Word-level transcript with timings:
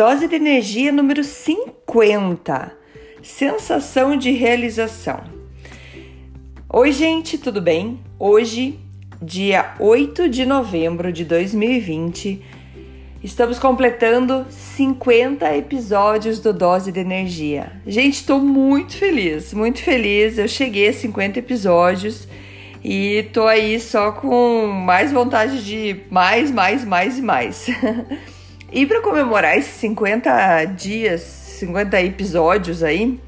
Dose 0.00 0.26
de 0.28 0.34
energia 0.34 0.90
número 0.90 1.22
50. 1.22 2.72
Sensação 3.22 4.16
de 4.16 4.30
realização. 4.30 5.22
Oi, 6.72 6.90
gente, 6.90 7.36
tudo 7.36 7.60
bem? 7.60 8.00
Hoje, 8.18 8.80
dia 9.20 9.74
8 9.78 10.26
de 10.26 10.46
novembro 10.46 11.12
de 11.12 11.22
2020, 11.26 12.42
estamos 13.22 13.58
completando 13.58 14.46
50 14.48 15.54
episódios 15.54 16.38
do 16.40 16.54
Dose 16.54 16.90
de 16.90 17.00
Energia. 17.00 17.70
Gente, 17.86 18.14
estou 18.14 18.40
muito 18.40 18.96
feliz, 18.96 19.52
muito 19.52 19.82
feliz. 19.82 20.38
Eu 20.38 20.48
cheguei 20.48 20.88
a 20.88 20.94
50 20.94 21.40
episódios 21.40 22.26
e 22.82 23.28
tô 23.34 23.46
aí 23.46 23.78
só 23.78 24.12
com 24.12 24.66
mais 24.66 25.12
vontade 25.12 25.62
de 25.62 26.00
mais, 26.10 26.50
mais, 26.50 26.86
mais 26.86 27.18
e 27.18 27.20
mais. 27.20 27.66
E 28.72 28.86
para 28.86 29.00
comemorar 29.00 29.58
esses 29.58 29.74
50 29.80 30.64
dias, 30.66 31.20
50 31.22 32.00
episódios 32.02 32.84
aí, 32.84 33.18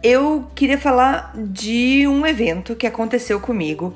eu 0.00 0.46
queria 0.54 0.78
falar 0.78 1.32
de 1.34 2.06
um 2.06 2.24
evento 2.24 2.76
que 2.76 2.86
aconteceu 2.86 3.40
comigo 3.40 3.94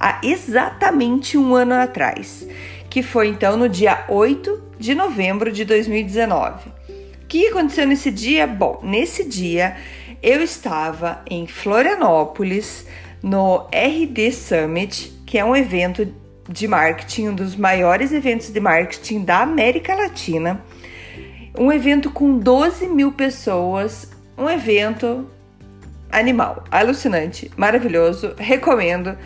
há 0.00 0.18
exatamente 0.22 1.36
um 1.36 1.54
ano 1.54 1.74
atrás, 1.74 2.46
que 2.88 3.02
foi 3.02 3.28
então 3.28 3.56
no 3.58 3.68
dia 3.68 4.06
8 4.08 4.62
de 4.78 4.94
novembro 4.94 5.52
de 5.52 5.62
2019. 5.66 6.70
O 6.70 7.26
que 7.28 7.48
aconteceu 7.48 7.86
nesse 7.86 8.10
dia? 8.10 8.46
Bom, 8.46 8.80
nesse 8.82 9.28
dia 9.28 9.76
eu 10.22 10.42
estava 10.42 11.20
em 11.28 11.46
Florianópolis 11.46 12.86
no 13.22 13.66
RD 13.70 14.32
Summit, 14.32 15.12
que 15.26 15.36
é 15.36 15.44
um 15.44 15.54
evento 15.54 16.10
de 16.48 16.66
marketing, 16.66 17.28
um 17.28 17.34
dos 17.34 17.54
maiores 17.54 18.12
eventos 18.12 18.50
de 18.50 18.58
marketing 18.58 19.24
da 19.24 19.40
América 19.40 19.94
Latina. 19.94 20.64
Um 21.58 21.70
evento 21.72 22.10
com 22.10 22.38
12 22.38 22.86
mil 22.86 23.12
pessoas, 23.12 24.10
um 24.36 24.48
evento 24.48 25.28
animal, 26.10 26.64
alucinante, 26.70 27.50
maravilhoso, 27.56 28.34
recomendo. 28.38 29.16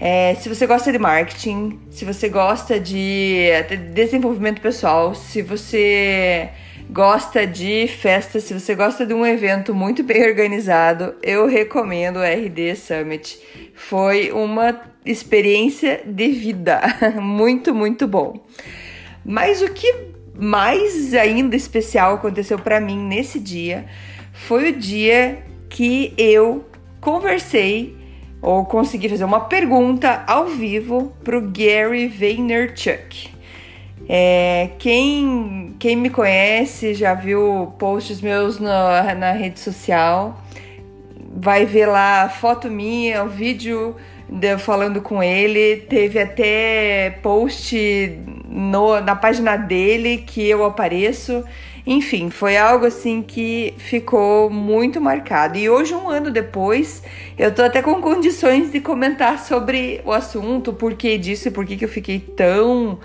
É, 0.00 0.36
se 0.36 0.48
você 0.48 0.66
gosta 0.66 0.92
de 0.92 0.98
marketing, 0.98 1.80
se 1.90 2.04
você 2.04 2.28
gosta 2.28 2.78
de 2.78 3.48
desenvolvimento 3.92 4.60
pessoal, 4.60 5.14
se 5.14 5.42
você 5.42 6.50
gosta 6.98 7.46
de 7.46 7.86
festa, 7.86 8.40
se 8.40 8.52
você 8.52 8.74
gosta 8.74 9.06
de 9.06 9.14
um 9.14 9.24
evento 9.24 9.72
muito 9.72 10.02
bem 10.02 10.26
organizado, 10.26 11.14
eu 11.22 11.46
recomendo 11.46 12.16
o 12.16 12.24
RD 12.24 12.74
Summit. 12.74 13.38
Foi 13.72 14.32
uma 14.32 14.80
experiência 15.06 16.02
de 16.04 16.26
vida. 16.26 16.80
muito, 17.22 17.72
muito 17.72 18.08
bom. 18.08 18.44
Mas 19.24 19.62
o 19.62 19.72
que 19.72 20.08
mais 20.34 21.14
ainda 21.14 21.54
especial 21.54 22.14
aconteceu 22.14 22.58
para 22.58 22.80
mim 22.80 22.98
nesse 22.98 23.38
dia 23.38 23.86
foi 24.32 24.70
o 24.70 24.76
dia 24.76 25.38
que 25.70 26.12
eu 26.18 26.64
conversei 27.00 27.96
ou 28.42 28.64
consegui 28.64 29.08
fazer 29.08 29.22
uma 29.22 29.42
pergunta 29.42 30.24
ao 30.26 30.46
vivo 30.46 31.12
para 31.22 31.38
o 31.38 31.42
Gary 31.42 32.08
Vaynerchuk. 32.08 33.37
É, 34.06 34.70
quem, 34.78 35.74
quem 35.78 35.96
me 35.96 36.10
conhece 36.10 36.92
já 36.94 37.14
viu 37.14 37.72
posts 37.78 38.20
meus 38.20 38.58
na, 38.58 39.14
na 39.14 39.32
rede 39.32 39.60
social, 39.60 40.42
vai 41.34 41.64
ver 41.64 41.86
lá 41.86 42.28
foto 42.28 42.70
minha, 42.70 43.24
o 43.24 43.28
vídeo 43.28 43.96
de, 44.28 44.58
falando 44.58 45.00
com 45.00 45.22
ele. 45.22 45.76
Teve 45.88 46.18
até 46.18 47.18
post 47.22 48.18
no, 48.48 49.00
na 49.00 49.16
página 49.16 49.56
dele 49.56 50.18
que 50.18 50.46
eu 50.48 50.64
apareço. 50.64 51.44
Enfim, 51.86 52.28
foi 52.28 52.54
algo 52.54 52.84
assim 52.84 53.22
que 53.22 53.72
ficou 53.78 54.50
muito 54.50 55.00
marcado. 55.00 55.56
E 55.56 55.70
hoje, 55.70 55.94
um 55.94 56.10
ano 56.10 56.30
depois, 56.30 57.02
eu 57.38 57.54
tô 57.54 57.62
até 57.62 57.80
com 57.80 57.94
condições 58.02 58.70
de 58.70 58.78
comentar 58.78 59.38
sobre 59.38 60.02
o 60.04 60.12
assunto, 60.12 60.74
por 60.74 60.92
que 60.94 61.16
disso 61.16 61.48
e 61.48 61.50
por 61.50 61.64
que, 61.64 61.78
que 61.78 61.86
eu 61.86 61.88
fiquei 61.88 62.18
tão, 62.20 62.98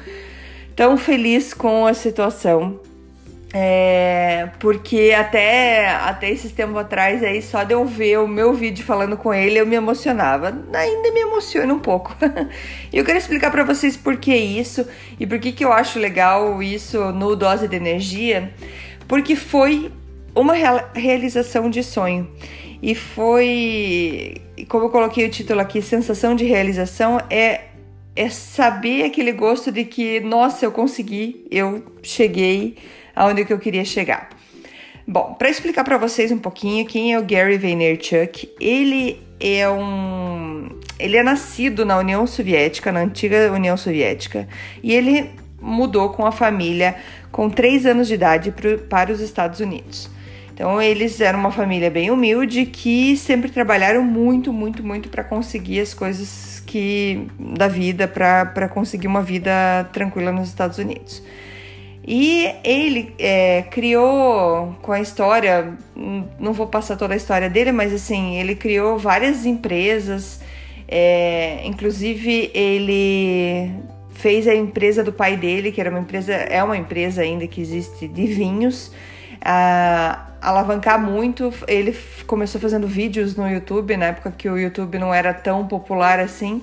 tão 0.76 0.98
feliz 0.98 1.54
com 1.54 1.86
a 1.86 1.94
situação. 1.94 2.80
É, 3.56 4.50
porque 4.60 5.14
até, 5.16 5.88
até 5.90 6.28
esses 6.32 6.52
tempos 6.52 6.76
atrás, 6.78 7.24
aí, 7.24 7.40
só 7.40 7.64
de 7.64 7.76
eu 7.76 7.86
ver 7.86 8.18
o 8.18 8.28
meu 8.28 8.52
vídeo 8.52 8.84
falando 8.84 9.16
com 9.16 9.32
ele, 9.32 9.60
eu 9.60 9.66
me 9.66 9.76
emocionava. 9.76 10.48
Ainda 10.74 11.12
me 11.12 11.20
emociona 11.20 11.72
um 11.72 11.80
pouco. 11.80 12.16
e 12.92 12.98
eu 12.98 13.06
quero 13.06 13.18
explicar 13.20 13.52
para 13.52 13.64
vocês 13.64 13.96
por 13.96 14.18
que 14.18 14.36
isso 14.36 14.88
e 15.20 15.28
por 15.28 15.38
que, 15.38 15.52
que 15.52 15.64
eu 15.64 15.72
acho 15.72 16.00
legal 16.00 16.64
isso 16.64 17.12
no 17.12 17.36
Dose 17.36 17.68
de 17.68 17.76
Energia. 17.76 18.52
Porque 19.08 19.36
foi 19.36 19.92
uma 20.34 20.56
realização 20.96 21.70
de 21.70 21.84
sonho. 21.84 22.28
E 22.82 22.96
foi, 22.96 24.42
como 24.68 24.86
eu 24.86 24.90
coloquei 24.90 25.26
o 25.28 25.30
título 25.30 25.62
aqui, 25.62 25.80
sensação 25.82 26.36
de 26.36 26.44
realização 26.44 27.20
é 27.30 27.62
é 28.16 28.30
saber 28.30 29.04
aquele 29.04 29.32
gosto 29.32 29.72
de 29.72 29.84
que, 29.86 30.20
nossa, 30.20 30.66
eu 30.66 30.72
consegui, 30.72 31.46
eu 31.50 31.84
cheguei 32.02 32.78
aonde 33.16 33.46
que 33.46 33.54
eu 33.54 33.60
queria 33.60 33.84
chegar. 33.84 34.30
Bom, 35.08 35.34
para 35.34 35.50
explicar 35.50 35.84
para 35.84 35.98
vocês 35.98 36.32
um 36.32 36.38
pouquinho 36.38 36.86
quem 36.86 37.14
é 37.14 37.20
o 37.20 37.26
Gary 37.26 37.58
Vaynerchuk, 37.58 38.50
ele 38.60 39.20
é 39.40 39.70
um 39.70 40.70
ele 40.98 41.18
é 41.18 41.24
nascido 41.24 41.86
na 41.86 41.98
União 41.98 42.26
Soviética, 42.26 42.92
na 42.92 43.02
antiga 43.02 43.52
União 43.52 43.76
Soviética, 43.76 44.48
e 44.82 44.94
ele 44.94 45.32
mudou 45.60 46.10
com 46.10 46.26
a 46.26 46.32
família 46.32 46.96
com 47.32 47.50
3 47.50 47.86
anos 47.86 48.08
de 48.08 48.14
idade 48.14 48.52
pro, 48.52 48.78
para 48.78 49.12
os 49.12 49.20
Estados 49.20 49.60
Unidos. 49.60 50.10
Então 50.54 50.82
eles 50.82 51.20
eram 51.20 51.40
uma 51.40 51.52
família 51.52 51.90
bem 51.90 52.12
humilde 52.12 52.66
que 52.66 53.18
sempre 53.18 53.50
trabalharam 53.52 54.04
muito, 54.04 54.54
muito, 54.54 54.84
muito 54.84 55.10
para 55.10 55.24
conseguir 55.24 55.82
as 55.82 55.94
coisas 55.94 56.53
que 56.74 57.28
da 57.38 57.68
vida, 57.68 58.08
para 58.08 58.68
conseguir 58.68 59.06
uma 59.06 59.22
vida 59.22 59.88
tranquila 59.94 60.32
nos 60.32 60.48
Estados 60.48 60.80
Unidos. 60.80 61.22
E 62.04 62.50
ele 62.64 63.14
é, 63.20 63.62
criou 63.70 64.76
com 64.82 64.92
a 64.92 65.00
história, 65.00 65.72
não 66.40 66.52
vou 66.52 66.66
passar 66.66 66.98
toda 66.98 67.14
a 67.14 67.18
história 67.18 67.48
dele, 67.48 67.72
mas 67.72 67.94
assim, 67.94 68.38
ele 68.38 68.56
criou 68.56 68.98
várias 68.98 69.46
empresas, 69.46 70.42
é, 70.88 71.62
inclusive 71.64 72.50
ele 72.56 73.70
fez 74.10 74.48
a 74.48 74.56
empresa 74.56 75.04
do 75.04 75.14
pai 75.14 75.38
dele, 75.38 75.72
que 75.72 75.80
era 75.80 75.92
uma 75.92 76.00
empresa, 76.00 76.34
é 76.34 76.64
uma 76.64 76.76
empresa 76.76 77.22
ainda 77.22 77.46
que 77.46 77.62
existe 77.62 78.08
de 78.08 78.26
vinhos, 78.26 78.92
a, 79.40 80.28
alavancar 80.44 81.00
muito. 81.02 81.54
Ele 81.68 81.96
começou 82.28 82.60
fazendo 82.60 82.88
vídeos 82.88 83.36
no 83.36 83.50
YouTube, 83.50 83.98
na 83.98 84.08
época 84.08 84.32
que 84.32 84.50
o 84.50 84.58
YouTube 84.58 85.00
não 85.00 85.14
era 85.14 85.34
tão 85.34 85.68
popular 85.68 86.20
assim 86.20 86.62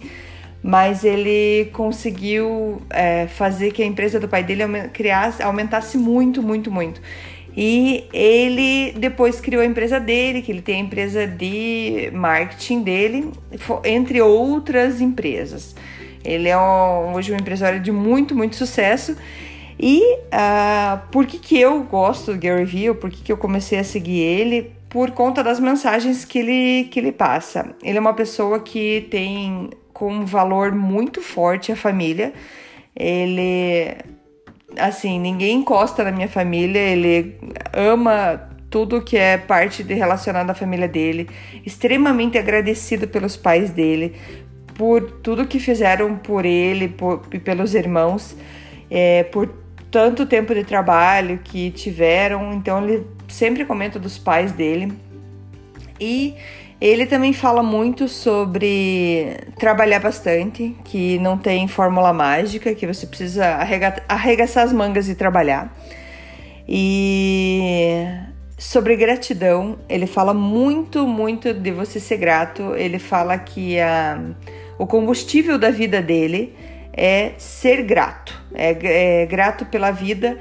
mas 0.63 1.05
ele 1.05 1.71
conseguiu 1.73 2.83
é, 2.91 3.27
fazer 3.27 3.73
que 3.73 3.83
a 3.83 3.87
empresa 3.87 4.21
do 4.21 4.29
pai 4.29 4.45
dele 4.45 4.63
criasse, 4.93 5.43
aumentasse 5.43 5.97
muito, 5.97 6.43
muito, 6.43 6.71
muito. 6.71 7.01
E 7.57 8.05
ele 8.13 8.93
depois 8.93 9.41
criou 9.41 9.63
a 9.63 9.67
empresa 9.67 9.99
dele, 9.99 10.43
que 10.43 10.53
ele 10.53 10.63
tem 10.63 10.77
a 10.77 10.79
empresa 10.79 11.27
de 11.27 12.11
marketing 12.13 12.83
dele, 12.83 13.33
entre 13.85 14.21
outras 14.21 15.01
empresas. 15.01 15.75
Ele 16.23 16.49
é 16.49 16.57
hoje 16.57 17.33
um 17.33 17.37
empresário 17.37 17.81
de 17.81 17.91
muito, 17.91 18.37
muito 18.37 18.55
sucesso. 18.55 19.17
E 19.83 20.03
uh, 20.15 21.01
por 21.11 21.25
que, 21.25 21.39
que 21.39 21.59
eu 21.59 21.83
gosto 21.85 22.33
do 22.33 22.39
Gary 22.39 22.67
Vee, 22.67 22.93
por 22.93 23.09
que, 23.09 23.23
que 23.23 23.33
eu 23.33 23.39
comecei 23.39 23.79
a 23.79 23.85
seguir 23.85 24.21
ele? 24.21 24.73
Por 24.91 25.13
conta 25.13 25.43
das 25.43 25.59
mensagens 25.59 26.25
que 26.25 26.39
ele, 26.39 26.89
que 26.91 27.01
ele 27.01 27.13
passa. 27.13 27.75
Ele 27.83 27.97
é 27.97 28.01
uma 28.01 28.13
pessoa 28.13 28.61
que 28.61 29.07
tem 29.11 29.71
com 29.93 30.13
um 30.13 30.25
valor 30.27 30.73
muito 30.73 31.23
forte 31.23 31.73
a 31.73 31.77
família. 31.77 32.35
Ele 32.95 33.97
assim, 34.77 35.19
ninguém 35.19 35.59
encosta 35.59 36.05
na 36.05 36.13
minha 36.13 36.29
família, 36.29 36.79
ele 36.79 37.37
ama 37.73 38.49
tudo 38.69 39.03
que 39.03 39.17
é 39.17 39.37
parte 39.37 39.83
de 39.83 39.95
relacionado 39.95 40.51
à 40.51 40.55
família 40.55 40.87
dele, 40.87 41.29
extremamente 41.67 42.39
agradecido 42.39 43.09
pelos 43.09 43.37
pais 43.37 43.71
dele, 43.71 44.15
por 44.75 45.11
tudo 45.23 45.47
que 45.47 45.59
fizeram 45.59 46.17
por 46.17 46.45
ele 46.45 46.95
e 47.33 47.39
pelos 47.39 47.75
irmãos, 47.75 48.37
é, 48.91 49.25
por 49.25 49.49
tanto 49.91 50.25
tempo 50.27 50.55
de 50.55 50.65
trabalho 50.65 51.41
que 51.43 51.71
tiveram. 51.71 52.53
Então 52.53 52.83
ele 52.83 53.07
sempre 53.29 53.65
comenta 53.65 53.99
dos 53.99 54.19
pais 54.19 54.53
dele. 54.53 54.93
E 56.01 56.35
ele 56.81 57.05
também 57.05 57.33
fala 57.33 57.63
muito 57.63 58.09
sobre 58.09 59.37
trabalhar 59.59 60.01
bastante, 60.01 60.75
que 60.85 61.19
não 61.19 61.37
tem 61.37 61.69
fórmula 61.69 62.13
mágica, 62.13 62.75
que 62.75 62.87
você 62.87 63.07
precisa 63.07 63.59
arregaçar 64.09 64.65
as 64.65 64.73
mangas 64.73 65.09
e 65.09 65.15
trabalhar. 65.15 65.77
E 66.67 68.07
sobre 68.57 68.97
gratidão, 68.97 69.79
ele 69.89 70.07
fala 70.07 70.33
muito, 70.33 71.07
muito 71.07 71.53
de 71.53 71.71
você 71.71 72.01
ser 72.01 72.17
grato. 72.17 72.75
Ele 72.77 72.99
fala 72.99 73.37
que 73.37 73.79
a, 73.79 74.19
o 74.79 74.87
combustível 74.87 75.59
da 75.59 75.71
vida 75.71 76.01
dele 76.01 76.55
é 76.93 77.33
ser 77.39 77.83
grato, 77.83 78.41
é, 78.55 79.23
é 79.23 79.27
grato 79.27 79.67
pela 79.67 79.91
vida, 79.91 80.39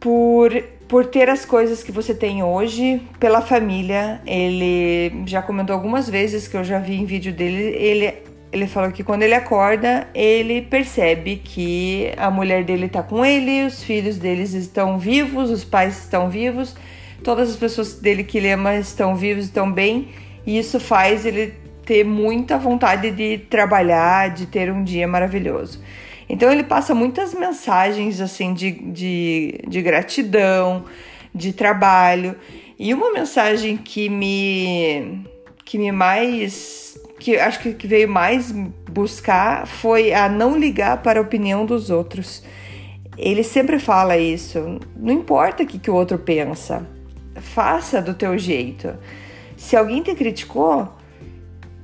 por 0.00 0.52
por 0.88 1.04
ter 1.06 1.28
as 1.28 1.44
coisas 1.44 1.82
que 1.82 1.90
você 1.90 2.14
tem 2.14 2.44
hoje, 2.44 3.02
pela 3.18 3.40
família. 3.40 4.20
Ele 4.24 5.24
já 5.26 5.42
comentou 5.42 5.74
algumas 5.74 6.08
vezes 6.08 6.46
que 6.46 6.56
eu 6.56 6.62
já 6.62 6.78
vi 6.78 6.94
em 6.94 7.04
vídeo 7.04 7.32
dele, 7.32 7.74
ele 7.76 8.14
ele 8.52 8.66
falou 8.66 8.90
que 8.90 9.02
quando 9.04 9.22
ele 9.22 9.34
acorda, 9.34 10.08
ele 10.14 10.62
percebe 10.62 11.36
que 11.36 12.12
a 12.16 12.30
mulher 12.30 12.64
dele 12.64 12.86
está 12.86 13.02
com 13.02 13.24
ele, 13.24 13.66
os 13.66 13.82
filhos 13.82 14.16
deles 14.16 14.54
estão 14.54 14.98
vivos, 14.98 15.50
os 15.50 15.64
pais 15.64 15.98
estão 15.98 16.30
vivos, 16.30 16.74
todas 17.22 17.50
as 17.50 17.56
pessoas 17.56 17.94
dele 17.94 18.24
que 18.24 18.38
ele 18.38 18.50
ama 18.50 18.76
estão 18.76 19.14
vivos, 19.14 19.46
estão 19.46 19.70
bem, 19.70 20.08
e 20.46 20.58
isso 20.58 20.78
faz 20.80 21.26
ele 21.26 21.52
ter 21.86 22.04
muita 22.04 22.58
vontade 22.58 23.12
de 23.12 23.38
trabalhar, 23.38 24.30
de 24.30 24.44
ter 24.46 24.70
um 24.72 24.82
dia 24.82 25.06
maravilhoso. 25.06 25.80
Então 26.28 26.50
ele 26.50 26.64
passa 26.64 26.94
muitas 26.94 27.32
mensagens 27.32 28.20
assim 28.20 28.52
de, 28.52 28.72
de, 28.72 29.60
de 29.66 29.80
gratidão, 29.80 30.84
de 31.32 31.52
trabalho. 31.52 32.34
E 32.76 32.92
uma 32.92 33.12
mensagem 33.12 33.76
que 33.76 34.08
me 34.08 35.24
que 35.64 35.78
me 35.78 35.90
mais 35.90 36.98
que 37.18 37.36
acho 37.38 37.60
que, 37.60 37.72
que 37.72 37.86
veio 37.86 38.08
mais 38.08 38.52
buscar 38.90 39.66
foi 39.66 40.12
a 40.12 40.28
não 40.28 40.58
ligar 40.58 41.02
para 41.02 41.20
a 41.20 41.22
opinião 41.22 41.64
dos 41.64 41.88
outros. 41.88 42.42
Ele 43.16 43.44
sempre 43.44 43.78
fala 43.78 44.18
isso. 44.18 44.80
Não 44.96 45.14
importa 45.14 45.62
o 45.62 45.66
que, 45.66 45.78
que 45.78 45.90
o 45.90 45.94
outro 45.94 46.18
pensa, 46.18 46.86
faça 47.36 48.02
do 48.02 48.12
teu 48.12 48.36
jeito. 48.36 48.94
Se 49.56 49.76
alguém 49.76 50.02
te 50.02 50.14
criticou, 50.14 50.88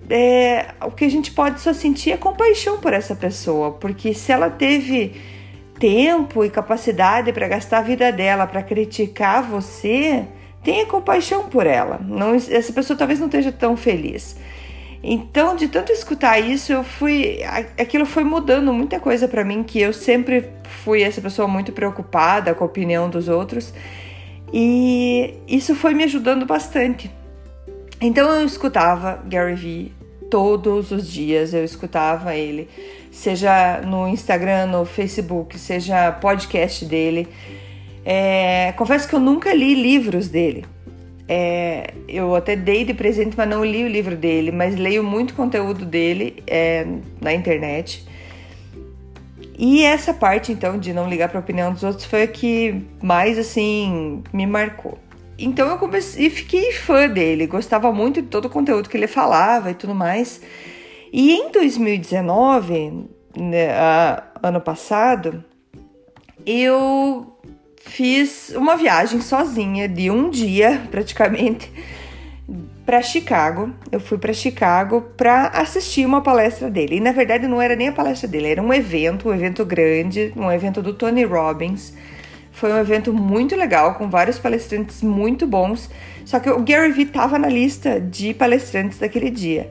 é, 0.08 0.74
o 0.82 0.90
que 0.90 1.04
a 1.04 1.10
gente 1.10 1.30
pode 1.32 1.60
só 1.60 1.72
sentir 1.72 2.12
é 2.12 2.16
compaixão 2.16 2.78
por 2.78 2.92
essa 2.92 3.14
pessoa, 3.14 3.72
porque 3.72 4.14
se 4.14 4.32
ela 4.32 4.50
teve 4.50 5.20
tempo 5.78 6.44
e 6.44 6.50
capacidade 6.50 7.32
para 7.32 7.48
gastar 7.48 7.78
a 7.78 7.82
vida 7.82 8.12
dela 8.12 8.46
para 8.46 8.62
criticar 8.62 9.42
você, 9.42 10.24
tenha 10.62 10.86
compaixão 10.86 11.48
por 11.48 11.66
ela. 11.66 12.00
Não, 12.04 12.34
essa 12.34 12.72
pessoa 12.72 12.96
talvez 12.96 13.18
não 13.18 13.26
esteja 13.26 13.50
tão 13.50 13.76
feliz. 13.76 14.36
Então, 15.02 15.56
de 15.56 15.66
tanto 15.66 15.90
escutar 15.90 16.38
isso, 16.38 16.72
eu 16.72 16.84
fui, 16.84 17.40
aquilo 17.76 18.06
foi 18.06 18.22
mudando 18.22 18.72
muita 18.72 19.00
coisa 19.00 19.26
para 19.26 19.44
mim, 19.44 19.64
que 19.64 19.80
eu 19.80 19.92
sempre 19.92 20.48
fui 20.84 21.02
essa 21.02 21.20
pessoa 21.20 21.48
muito 21.48 21.72
preocupada 21.72 22.54
com 22.54 22.62
a 22.62 22.66
opinião 22.68 23.10
dos 23.10 23.28
outros, 23.28 23.74
e 24.52 25.34
isso 25.48 25.74
foi 25.74 25.92
me 25.94 26.04
ajudando 26.04 26.46
bastante. 26.46 27.10
Então 28.02 28.28
eu 28.34 28.44
escutava 28.44 29.22
Gary 29.28 29.54
Vee 29.54 29.92
todos 30.28 30.90
os 30.90 31.08
dias, 31.08 31.54
eu 31.54 31.64
escutava 31.64 32.34
ele, 32.34 32.68
seja 33.12 33.80
no 33.82 34.08
Instagram, 34.08 34.66
no 34.66 34.84
Facebook, 34.84 35.56
seja 35.56 36.10
podcast 36.10 36.84
dele. 36.84 37.28
É, 38.04 38.72
confesso 38.72 39.08
que 39.08 39.14
eu 39.14 39.20
nunca 39.20 39.54
li 39.54 39.76
livros 39.76 40.28
dele. 40.28 40.64
É, 41.28 41.94
eu 42.08 42.34
até 42.34 42.56
dei 42.56 42.84
de 42.84 42.92
presente, 42.92 43.36
mas 43.36 43.48
não 43.48 43.64
li 43.64 43.84
o 43.84 43.88
livro 43.88 44.16
dele, 44.16 44.50
mas 44.50 44.74
leio 44.74 45.04
muito 45.04 45.32
conteúdo 45.34 45.84
dele 45.84 46.42
é, 46.44 46.84
na 47.20 47.32
internet. 47.32 48.04
E 49.56 49.84
essa 49.84 50.12
parte, 50.12 50.50
então, 50.50 50.76
de 50.76 50.92
não 50.92 51.08
ligar 51.08 51.28
para 51.28 51.38
a 51.38 51.40
opinião 51.40 51.72
dos 51.72 51.84
outros 51.84 52.04
foi 52.04 52.24
a 52.24 52.26
que 52.26 52.82
mais, 53.00 53.38
assim, 53.38 54.24
me 54.32 54.44
marcou. 54.44 54.98
Então 55.38 55.68
eu 55.68 55.78
comecei 55.78 56.26
e 56.26 56.30
fiquei 56.30 56.72
fã 56.72 57.08
dele, 57.08 57.46
gostava 57.46 57.92
muito 57.92 58.20
de 58.22 58.28
todo 58.28 58.46
o 58.46 58.50
conteúdo 58.50 58.88
que 58.88 58.96
ele 58.96 59.06
falava 59.06 59.70
e 59.70 59.74
tudo 59.74 59.94
mais. 59.94 60.40
E 61.12 61.32
em 61.32 61.50
2019, 61.50 63.06
né, 63.36 63.68
ano 64.42 64.60
passado, 64.60 65.44
eu 66.46 67.36
fiz 67.80 68.50
uma 68.56 68.76
viagem 68.76 69.20
sozinha 69.20 69.88
de 69.88 70.10
um 70.10 70.30
dia 70.30 70.86
praticamente 70.90 71.70
para 72.84 73.02
Chicago. 73.02 73.72
Eu 73.90 74.00
fui 74.00 74.18
para 74.18 74.32
Chicago 74.32 75.02
para 75.16 75.48
assistir 75.48 76.06
uma 76.06 76.20
palestra 76.20 76.70
dele. 76.70 76.96
E 76.96 77.00
na 77.00 77.12
verdade 77.12 77.46
não 77.46 77.60
era 77.60 77.76
nem 77.76 77.88
a 77.88 77.92
palestra 77.92 78.28
dele, 78.28 78.48
era 78.48 78.62
um 78.62 78.72
evento, 78.72 79.28
um 79.28 79.34
evento 79.34 79.64
grande, 79.64 80.32
um 80.36 80.50
evento 80.50 80.82
do 80.82 80.92
Tony 80.92 81.24
Robbins 81.24 81.94
foi 82.52 82.72
um 82.72 82.78
evento 82.78 83.12
muito 83.12 83.56
legal, 83.56 83.94
com 83.94 84.08
vários 84.08 84.38
palestrantes 84.38 85.02
muito 85.02 85.46
bons. 85.46 85.90
Só 86.24 86.38
que 86.38 86.48
o 86.48 86.60
Gary 86.60 86.92
Vee 86.92 87.06
tava 87.06 87.38
na 87.38 87.48
lista 87.48 88.00
de 88.00 88.32
palestrantes 88.34 88.98
daquele 88.98 89.30
dia. 89.30 89.70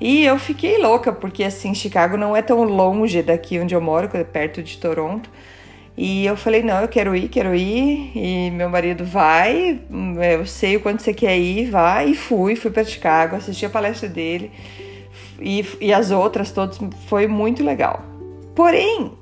E 0.00 0.24
eu 0.24 0.38
fiquei 0.38 0.78
louca, 0.78 1.12
porque 1.12 1.44
assim, 1.44 1.74
Chicago 1.74 2.16
não 2.16 2.34
é 2.36 2.42
tão 2.42 2.62
longe 2.64 3.22
daqui 3.22 3.58
onde 3.60 3.74
eu 3.74 3.80
moro, 3.80 4.08
é 4.14 4.24
perto 4.24 4.62
de 4.62 4.78
Toronto. 4.78 5.30
E 5.96 6.24
eu 6.24 6.36
falei, 6.36 6.62
não, 6.62 6.80
eu 6.80 6.88
quero 6.88 7.14
ir, 7.14 7.28
quero 7.28 7.54
ir. 7.54 8.10
E 8.14 8.50
meu 8.50 8.68
marido 8.68 9.04
vai, 9.04 9.80
eu 10.32 10.46
sei 10.46 10.76
o 10.76 10.80
quanto 10.80 11.02
você 11.02 11.12
quer 11.12 11.38
ir, 11.38 11.70
vai. 11.70 12.10
E 12.10 12.14
fui, 12.14 12.56
fui 12.56 12.70
para 12.70 12.84
Chicago, 12.84 13.36
assisti 13.36 13.66
a 13.66 13.70
palestra 13.70 14.08
dele. 14.08 14.50
E, 15.40 15.64
e 15.80 15.92
as 15.92 16.10
outras 16.10 16.50
todas, 16.50 16.78
foi 17.08 17.26
muito 17.26 17.62
legal. 17.62 18.02
Porém, 18.54 19.12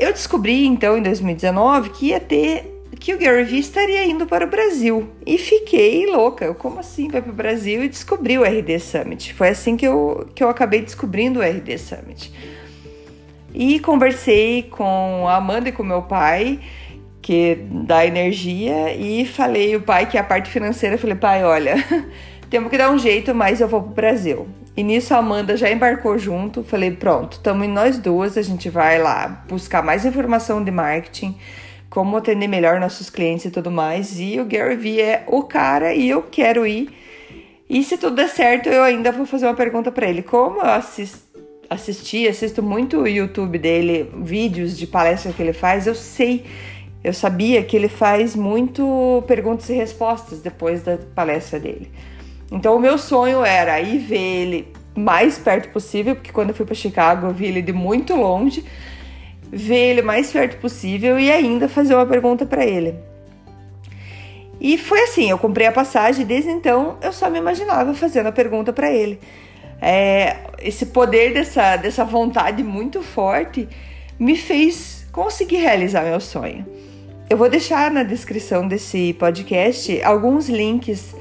eu 0.00 0.12
descobri 0.12 0.66
então 0.66 0.96
em 0.96 1.02
2019 1.02 1.90
que 1.90 2.06
ia 2.06 2.20
ter 2.20 2.80
que 2.98 3.14
o 3.14 3.18
Gary 3.18 3.44
Vee 3.44 3.60
estaria 3.60 4.04
indo 4.04 4.26
para 4.26 4.44
o 4.44 4.48
Brasil 4.48 5.08
e 5.26 5.38
fiquei 5.38 6.06
louca. 6.06 6.44
Eu, 6.44 6.54
como 6.54 6.80
assim 6.80 7.08
vai 7.08 7.22
para 7.22 7.32
o 7.32 7.34
Brasil 7.34 7.82
e 7.82 7.88
descobri 7.88 8.36
o 8.36 8.42
RD 8.42 8.78
Summit? 8.78 9.32
Foi 9.32 9.48
assim 9.48 9.76
que 9.76 9.86
eu, 9.86 10.28
que 10.34 10.44
eu 10.44 10.50
acabei 10.50 10.82
descobrindo 10.82 11.40
o 11.40 11.42
RD 11.42 11.78
Summit. 11.78 12.32
E 13.54 13.80
conversei 13.80 14.64
com 14.64 15.26
a 15.26 15.36
Amanda 15.36 15.70
e 15.70 15.72
com 15.72 15.82
meu 15.82 16.02
pai, 16.02 16.60
que 17.22 17.58
dá 17.70 18.04
energia, 18.04 18.94
e 18.94 19.24
falei 19.24 19.74
o 19.76 19.80
pai 19.80 20.06
que 20.06 20.16
é 20.16 20.20
a 20.20 20.24
parte 20.24 20.50
financeira, 20.50 20.98
falei, 20.98 21.16
pai, 21.16 21.42
olha, 21.42 21.74
temos 22.50 22.70
que 22.70 22.78
dar 22.78 22.90
um 22.90 22.98
jeito, 22.98 23.34
mas 23.34 23.60
eu 23.60 23.68
vou 23.68 23.82
para 23.82 23.90
o 23.90 23.94
Brasil. 23.94 24.48
E 24.80 24.82
nisso 24.82 25.12
a 25.12 25.18
Amanda 25.18 25.58
já 25.58 25.70
embarcou 25.70 26.16
junto. 26.16 26.64
Falei, 26.64 26.90
pronto, 26.90 27.34
estamos 27.34 27.68
nós 27.68 27.98
duas, 27.98 28.38
a 28.38 28.40
gente 28.40 28.70
vai 28.70 28.98
lá 28.98 29.44
buscar 29.46 29.82
mais 29.82 30.06
informação 30.06 30.64
de 30.64 30.70
marketing, 30.70 31.36
como 31.90 32.16
atender 32.16 32.48
melhor 32.48 32.80
nossos 32.80 33.10
clientes 33.10 33.44
e 33.44 33.50
tudo 33.50 33.70
mais. 33.70 34.18
E 34.18 34.40
o 34.40 34.46
Gary 34.46 34.76
Vee 34.76 35.02
é 35.02 35.24
o 35.26 35.42
cara 35.42 35.92
e 35.92 36.08
eu 36.08 36.22
quero 36.22 36.66
ir. 36.66 36.88
E 37.68 37.84
se 37.84 37.98
tudo 37.98 38.16
der 38.16 38.30
certo, 38.30 38.70
eu 38.70 38.82
ainda 38.82 39.12
vou 39.12 39.26
fazer 39.26 39.44
uma 39.44 39.54
pergunta 39.54 39.92
para 39.92 40.08
ele. 40.08 40.22
Como 40.22 40.62
eu 40.62 40.82
assisti, 41.68 42.26
assisto 42.26 42.62
muito 42.62 43.02
o 43.02 43.06
YouTube 43.06 43.58
dele, 43.58 44.10
vídeos 44.22 44.78
de 44.78 44.86
palestra 44.86 45.30
que 45.30 45.42
ele 45.42 45.52
faz, 45.52 45.86
eu 45.86 45.94
sei, 45.94 46.46
eu 47.04 47.12
sabia 47.12 47.62
que 47.62 47.76
ele 47.76 47.88
faz 47.88 48.34
muito 48.34 49.22
perguntas 49.26 49.68
e 49.68 49.74
respostas 49.74 50.40
depois 50.40 50.82
da 50.82 50.96
palestra 51.14 51.60
dele. 51.60 51.90
Então 52.50 52.76
o 52.76 52.80
meu 52.80 52.98
sonho 52.98 53.44
era 53.44 53.80
ir 53.80 53.98
ver 53.98 54.18
ele 54.18 54.72
mais 54.94 55.38
perto 55.38 55.68
possível, 55.70 56.14
porque 56.16 56.32
quando 56.32 56.50
eu 56.50 56.54
fui 56.54 56.66
para 56.66 56.74
Chicago 56.74 57.28
eu 57.28 57.32
vi 57.32 57.46
ele 57.46 57.62
de 57.62 57.72
muito 57.72 58.14
longe, 58.16 58.64
ver 59.50 59.90
ele 59.90 60.02
mais 60.02 60.32
perto 60.32 60.58
possível 60.58 61.18
e 61.18 61.30
ainda 61.30 61.68
fazer 61.68 61.94
uma 61.94 62.06
pergunta 62.06 62.44
para 62.44 62.64
ele. 62.64 62.94
E 64.60 64.76
foi 64.76 65.00
assim, 65.04 65.30
eu 65.30 65.38
comprei 65.38 65.66
a 65.66 65.72
passagem, 65.72 66.26
desde 66.26 66.50
então 66.50 66.98
eu 67.00 67.12
só 67.12 67.30
me 67.30 67.38
imaginava 67.38 67.94
fazendo 67.94 68.26
a 68.26 68.32
pergunta 68.32 68.72
para 68.72 68.90
ele. 68.90 69.18
É, 69.80 70.36
esse 70.58 70.86
poder 70.86 71.32
dessa, 71.32 71.76
dessa 71.76 72.04
vontade 72.04 72.62
muito 72.62 73.02
forte 73.02 73.66
me 74.18 74.36
fez 74.36 75.06
conseguir 75.10 75.56
realizar 75.56 76.02
meu 76.02 76.20
sonho. 76.20 76.66
Eu 77.30 77.38
vou 77.38 77.48
deixar 77.48 77.90
na 77.90 78.02
descrição 78.02 78.68
desse 78.68 79.14
podcast 79.14 80.02
alguns 80.02 80.48
links 80.48 81.14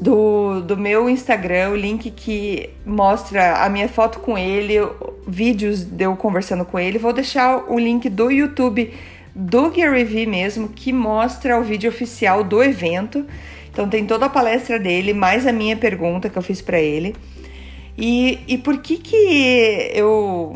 do, 0.00 0.60
do 0.60 0.76
meu 0.76 1.10
Instagram, 1.10 1.70
o 1.70 1.76
link 1.76 2.10
que 2.10 2.70
mostra 2.86 3.64
a 3.64 3.68
minha 3.68 3.88
foto 3.88 4.20
com 4.20 4.38
ele, 4.38 4.74
vídeos 5.26 5.84
de 5.84 6.04
eu 6.04 6.16
conversando 6.16 6.64
com 6.64 6.78
ele. 6.78 6.98
Vou 6.98 7.12
deixar 7.12 7.70
o 7.70 7.78
link 7.78 8.08
do 8.08 8.30
YouTube 8.30 8.92
do 9.34 9.70
Gary 9.70 10.04
Vee 10.04 10.26
mesmo, 10.26 10.68
que 10.68 10.92
mostra 10.92 11.58
o 11.58 11.64
vídeo 11.64 11.90
oficial 11.90 12.44
do 12.44 12.62
evento. 12.62 13.26
Então 13.72 13.88
tem 13.88 14.06
toda 14.06 14.26
a 14.26 14.28
palestra 14.28 14.78
dele, 14.78 15.12
mais 15.12 15.46
a 15.46 15.52
minha 15.52 15.76
pergunta 15.76 16.28
que 16.28 16.38
eu 16.38 16.42
fiz 16.42 16.62
para 16.62 16.80
ele. 16.80 17.16
E, 17.98 18.38
e 18.46 18.58
por 18.58 18.78
que 18.78 18.96
que 18.96 19.90
eu, 19.92 20.54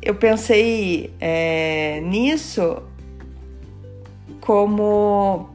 eu 0.00 0.14
pensei 0.14 1.12
é, 1.20 2.00
nisso 2.00 2.82
como 4.40 5.48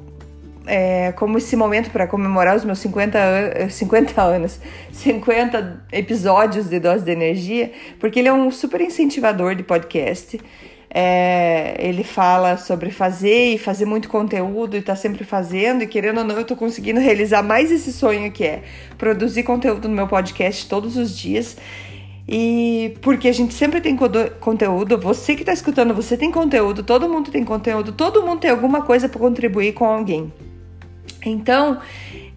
é, 0.70 1.12
como 1.14 1.40
esse 1.40 1.56
momento 1.56 1.90
para 1.90 2.06
comemorar 2.06 2.56
os 2.56 2.64
meus 2.64 2.78
50, 2.78 3.70
50 3.72 4.22
anos, 4.22 4.60
50 4.92 5.86
episódios 5.92 6.70
de 6.70 6.80
Dose 6.80 7.04
de 7.04 7.12
Energia, 7.12 7.72
porque 8.00 8.20
ele 8.20 8.28
é 8.28 8.34
um 8.34 8.52
super 8.52 8.80
incentivador 8.80 9.56
de 9.56 9.64
podcast. 9.64 10.40
É, 10.92 11.76
ele 11.80 12.04
fala 12.04 12.56
sobre 12.58 12.92
fazer 12.92 13.54
e 13.54 13.58
fazer 13.58 13.86
muito 13.86 14.10
conteúdo 14.10 14.78
e 14.78 14.82
tá 14.82 14.96
sempre 14.96 15.24
fazendo, 15.24 15.84
e 15.84 15.88
querendo 15.88 16.20
ou 16.20 16.24
não, 16.24 16.38
eu 16.38 16.46
tô 16.46 16.56
conseguindo 16.56 17.00
realizar 17.00 17.42
mais 17.42 17.72
esse 17.72 17.92
sonho 17.92 18.32
que 18.32 18.44
é 18.44 18.62
produzir 18.96 19.44
conteúdo 19.44 19.88
no 19.88 19.96
meu 19.96 20.08
podcast 20.08 20.70
todos 20.70 20.98
os 20.98 21.18
dias. 21.18 21.58
E 22.28 22.96
porque 23.02 23.28
a 23.28 23.34
gente 23.34 23.56
sempre 23.56 23.82
tem 23.82 23.98
conteúdo, 24.40 25.00
você 25.00 25.34
que 25.34 25.42
está 25.42 25.52
escutando, 25.52 25.96
você 25.96 26.16
tem 26.16 26.32
conteúdo, 26.32 26.84
todo 26.84 27.10
mundo 27.10 27.32
tem 27.32 27.44
conteúdo, 27.44 27.92
todo 27.92 28.22
mundo 28.24 28.40
tem 28.40 28.52
alguma 28.52 28.84
coisa 28.84 29.10
para 29.10 29.20
contribuir 29.20 29.74
com 29.74 29.86
alguém. 29.86 30.32
Então, 31.26 31.80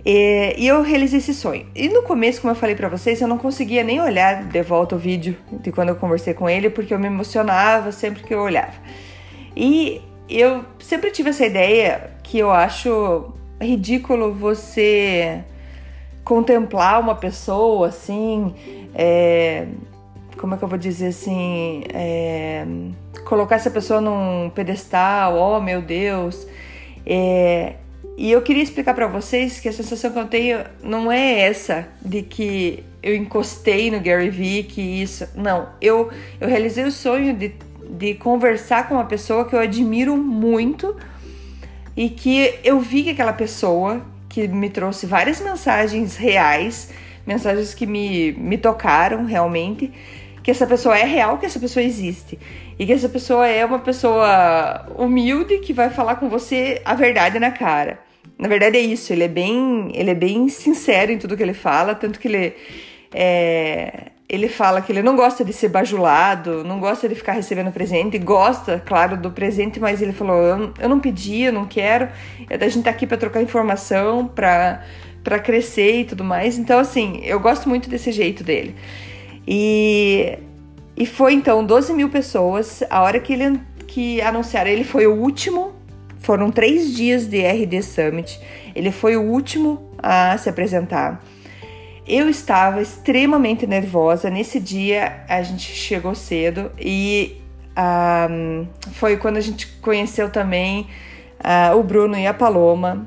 é, 0.05 0.59
e 0.59 0.67
eu 0.67 0.83
realizei 0.83 1.19
esse 1.19 1.33
sonho. 1.33 1.67
E 1.75 1.89
no 1.89 2.03
começo, 2.03 2.41
como 2.41 2.51
eu 2.53 2.57
falei 2.57 2.75
para 2.75 2.89
vocês, 2.89 3.21
eu 3.21 3.29
não 3.29 3.39
conseguia 3.39 3.85
nem 3.85 4.01
olhar 4.01 4.45
de 4.45 4.63
volta 4.63 4.97
o 4.97 4.99
vídeo 4.99 5.37
de 5.53 5.71
quando 5.71 5.91
eu 5.91 5.97
conversei 5.97 6.35
com 6.35 6.49
ele, 6.51 6.69
porque 6.71 6.93
eu 6.93 6.99
me 6.99 7.07
emocionava 7.07 7.93
sempre 7.93 8.23
que 8.23 8.35
eu 8.35 8.41
olhava. 8.41 8.75
E 9.57 10.03
eu 10.29 10.65
sempre 10.81 11.11
tive 11.11 11.31
essa 11.31 11.47
ideia 11.47 12.11
que 12.23 12.39
eu 12.39 12.51
acho 12.51 13.33
ridículo 13.61 14.33
você 14.33 15.45
contemplar 16.25 17.01
uma 17.01 17.15
pessoa 17.15 17.89
assim, 17.89 18.55
é, 18.95 19.67
como 20.39 20.55
é 20.55 20.57
que 20.57 20.65
eu 20.65 20.69
vou 20.69 20.79
dizer 20.79 21.09
assim, 21.09 21.85
é, 21.93 22.65
colocar 23.25 23.57
essa 23.57 23.71
pessoa 23.71 24.01
num 24.01 24.51
pedestal, 24.51 25.37
oh 25.37 25.61
meu 25.61 25.83
Deus, 25.83 26.47
é, 27.07 27.75
e 28.17 28.31
eu 28.31 28.43
queria 28.43 28.63
explicar 28.63 28.95
para 28.95 29.07
vocês 29.07 29.59
que 29.59 29.69
a 29.69 29.73
sensação 29.73 30.13
que 30.13 30.19
eu 30.19 30.27
tenho 30.27 30.65
não 30.83 31.11
é 31.11 31.41
essa 31.41 31.89
de 32.01 32.23
que 32.23 32.85
eu 33.03 33.17
encostei 33.17 33.91
no 33.91 34.01
Gary 34.01 34.31
Vee, 34.31 34.63
que 34.65 34.81
isso. 34.81 35.27
Não, 35.35 35.69
eu, 35.81 36.11
eu 36.41 36.49
realizei 36.49 36.85
o 36.85 36.93
sonho 36.93 37.35
de, 37.35 37.53
de 37.91 38.15
conversar 38.15 38.89
com 38.89 38.95
uma 38.95 39.07
pessoa 39.07 39.45
que 39.45 39.55
eu 39.55 39.59
admiro 39.59 40.17
muito 40.17 40.95
e 41.97 42.09
que 42.09 42.55
eu 42.63 42.81
vi 42.81 43.03
que 43.03 43.11
aquela 43.11 43.33
pessoa 43.33 44.03
que 44.29 44.47
me 44.47 44.71
trouxe 44.71 45.07
várias 45.07 45.41
mensagens 45.41 46.17
reais, 46.17 46.91
mensagens 47.27 47.75
que 47.75 47.87
me, 47.87 48.33
me 48.33 48.57
tocaram 48.57 49.25
realmente, 49.25 49.93
que 50.43 50.51
essa 50.51 50.67
pessoa 50.67 50.99
é 50.99 51.05
real, 51.05 51.39
que 51.39 51.47
essa 51.47 51.61
pessoa 51.61 51.83
existe. 51.83 52.39
E 52.79 52.87
que 52.87 52.93
essa 52.93 53.09
pessoa 53.09 53.47
é 53.47 53.65
uma 53.65 53.79
pessoa 53.79 54.87
humilde 54.97 55.59
que 55.59 55.73
vai 55.73 55.91
falar 55.91 56.17
com 56.17 56.29
você 56.29 56.81
a 56.85 56.95
verdade 56.95 57.39
na 57.39 57.51
cara. 57.51 58.01
Na 58.39 58.49
verdade 58.49 58.77
é 58.77 58.81
isso, 58.81 59.13
ele 59.13 59.25
é 59.25 59.29
bem, 59.29 59.93
ele 59.95 60.11
é 60.11 60.15
bem 60.15 60.49
sincero 60.49 61.13
em 61.13 61.19
tudo 61.19 61.37
que 61.37 61.43
ele 61.43 61.55
fala, 61.55 61.95
tanto 61.95 62.19
que 62.19 62.27
ele 62.27 62.55
é, 63.15 64.13
ele 64.29 64.49
fala 64.49 64.81
que 64.81 64.91
ele 64.91 65.03
não 65.03 65.15
gosta 65.15 65.45
de 65.45 65.53
ser 65.53 65.69
bajulado, 65.69 66.65
não 66.65 66.81
gosta 66.81 67.07
de 67.07 67.15
ficar 67.15 67.33
recebendo 67.33 67.71
presente, 67.71 68.19
gosta, 68.19 68.83
claro, 68.85 69.17
do 69.17 69.31
presente, 69.31 69.79
mas 69.79 70.01
ele 70.01 70.13
falou: 70.13 70.37
eu, 70.43 70.75
eu 70.81 70.89
não 70.89 70.99
pedi, 70.99 71.43
eu 71.43 71.53
não 71.53 71.67
quero, 71.67 72.09
a 72.49 72.69
gente 72.69 72.85
tá 72.85 72.91
aqui 72.91 73.07
para 73.07 73.19
trocar 73.19 73.43
informação, 73.43 74.27
para 74.27 75.39
crescer 75.45 76.01
e 76.01 76.05
tudo 76.05 76.25
mais. 76.25 76.59
Então, 76.59 76.79
assim, 76.79 77.21
eu 77.23 77.39
gosto 77.39 77.69
muito 77.69 77.91
desse 77.91 78.11
jeito 78.11 78.43
dele. 78.43 78.75
E, 79.47 80.39
e 80.97 81.07
foi 81.07 81.35
então 81.35 81.65
12 81.65 81.93
mil 81.93 82.09
pessoas. 82.09 82.83
A 82.89 83.03
hora 83.03 83.19
que 83.21 83.33
ele 83.33 83.61
que 83.87 84.23
anunciaram, 84.23 84.71
ele 84.71 84.85
foi 84.85 85.07
o 85.07 85.15
último. 85.15 85.73
Foram 86.19 86.51
três 86.51 86.95
dias 86.95 87.27
de 87.27 87.43
RD 87.43 87.83
Summit. 87.83 88.41
Ele 88.75 88.91
foi 88.91 89.17
o 89.17 89.23
último 89.23 89.91
a 89.99 90.37
se 90.39 90.49
apresentar. 90.49 91.23
Eu 92.07 92.29
estava 92.29 92.81
extremamente 92.81 93.67
nervosa. 93.67 94.31
Nesse 94.31 94.59
dia 94.59 95.25
a 95.29 95.43
gente 95.43 95.73
chegou 95.73 96.15
cedo 96.15 96.71
e 96.79 97.43
um, 97.77 98.67
foi 98.93 99.17
quando 99.17 99.37
a 99.37 99.41
gente 99.41 99.67
conheceu 99.81 100.31
também 100.31 100.87
uh, 101.41 101.77
o 101.77 101.83
Bruno 101.83 102.17
e 102.17 102.27
a 102.27 102.35
Paloma 102.35 103.07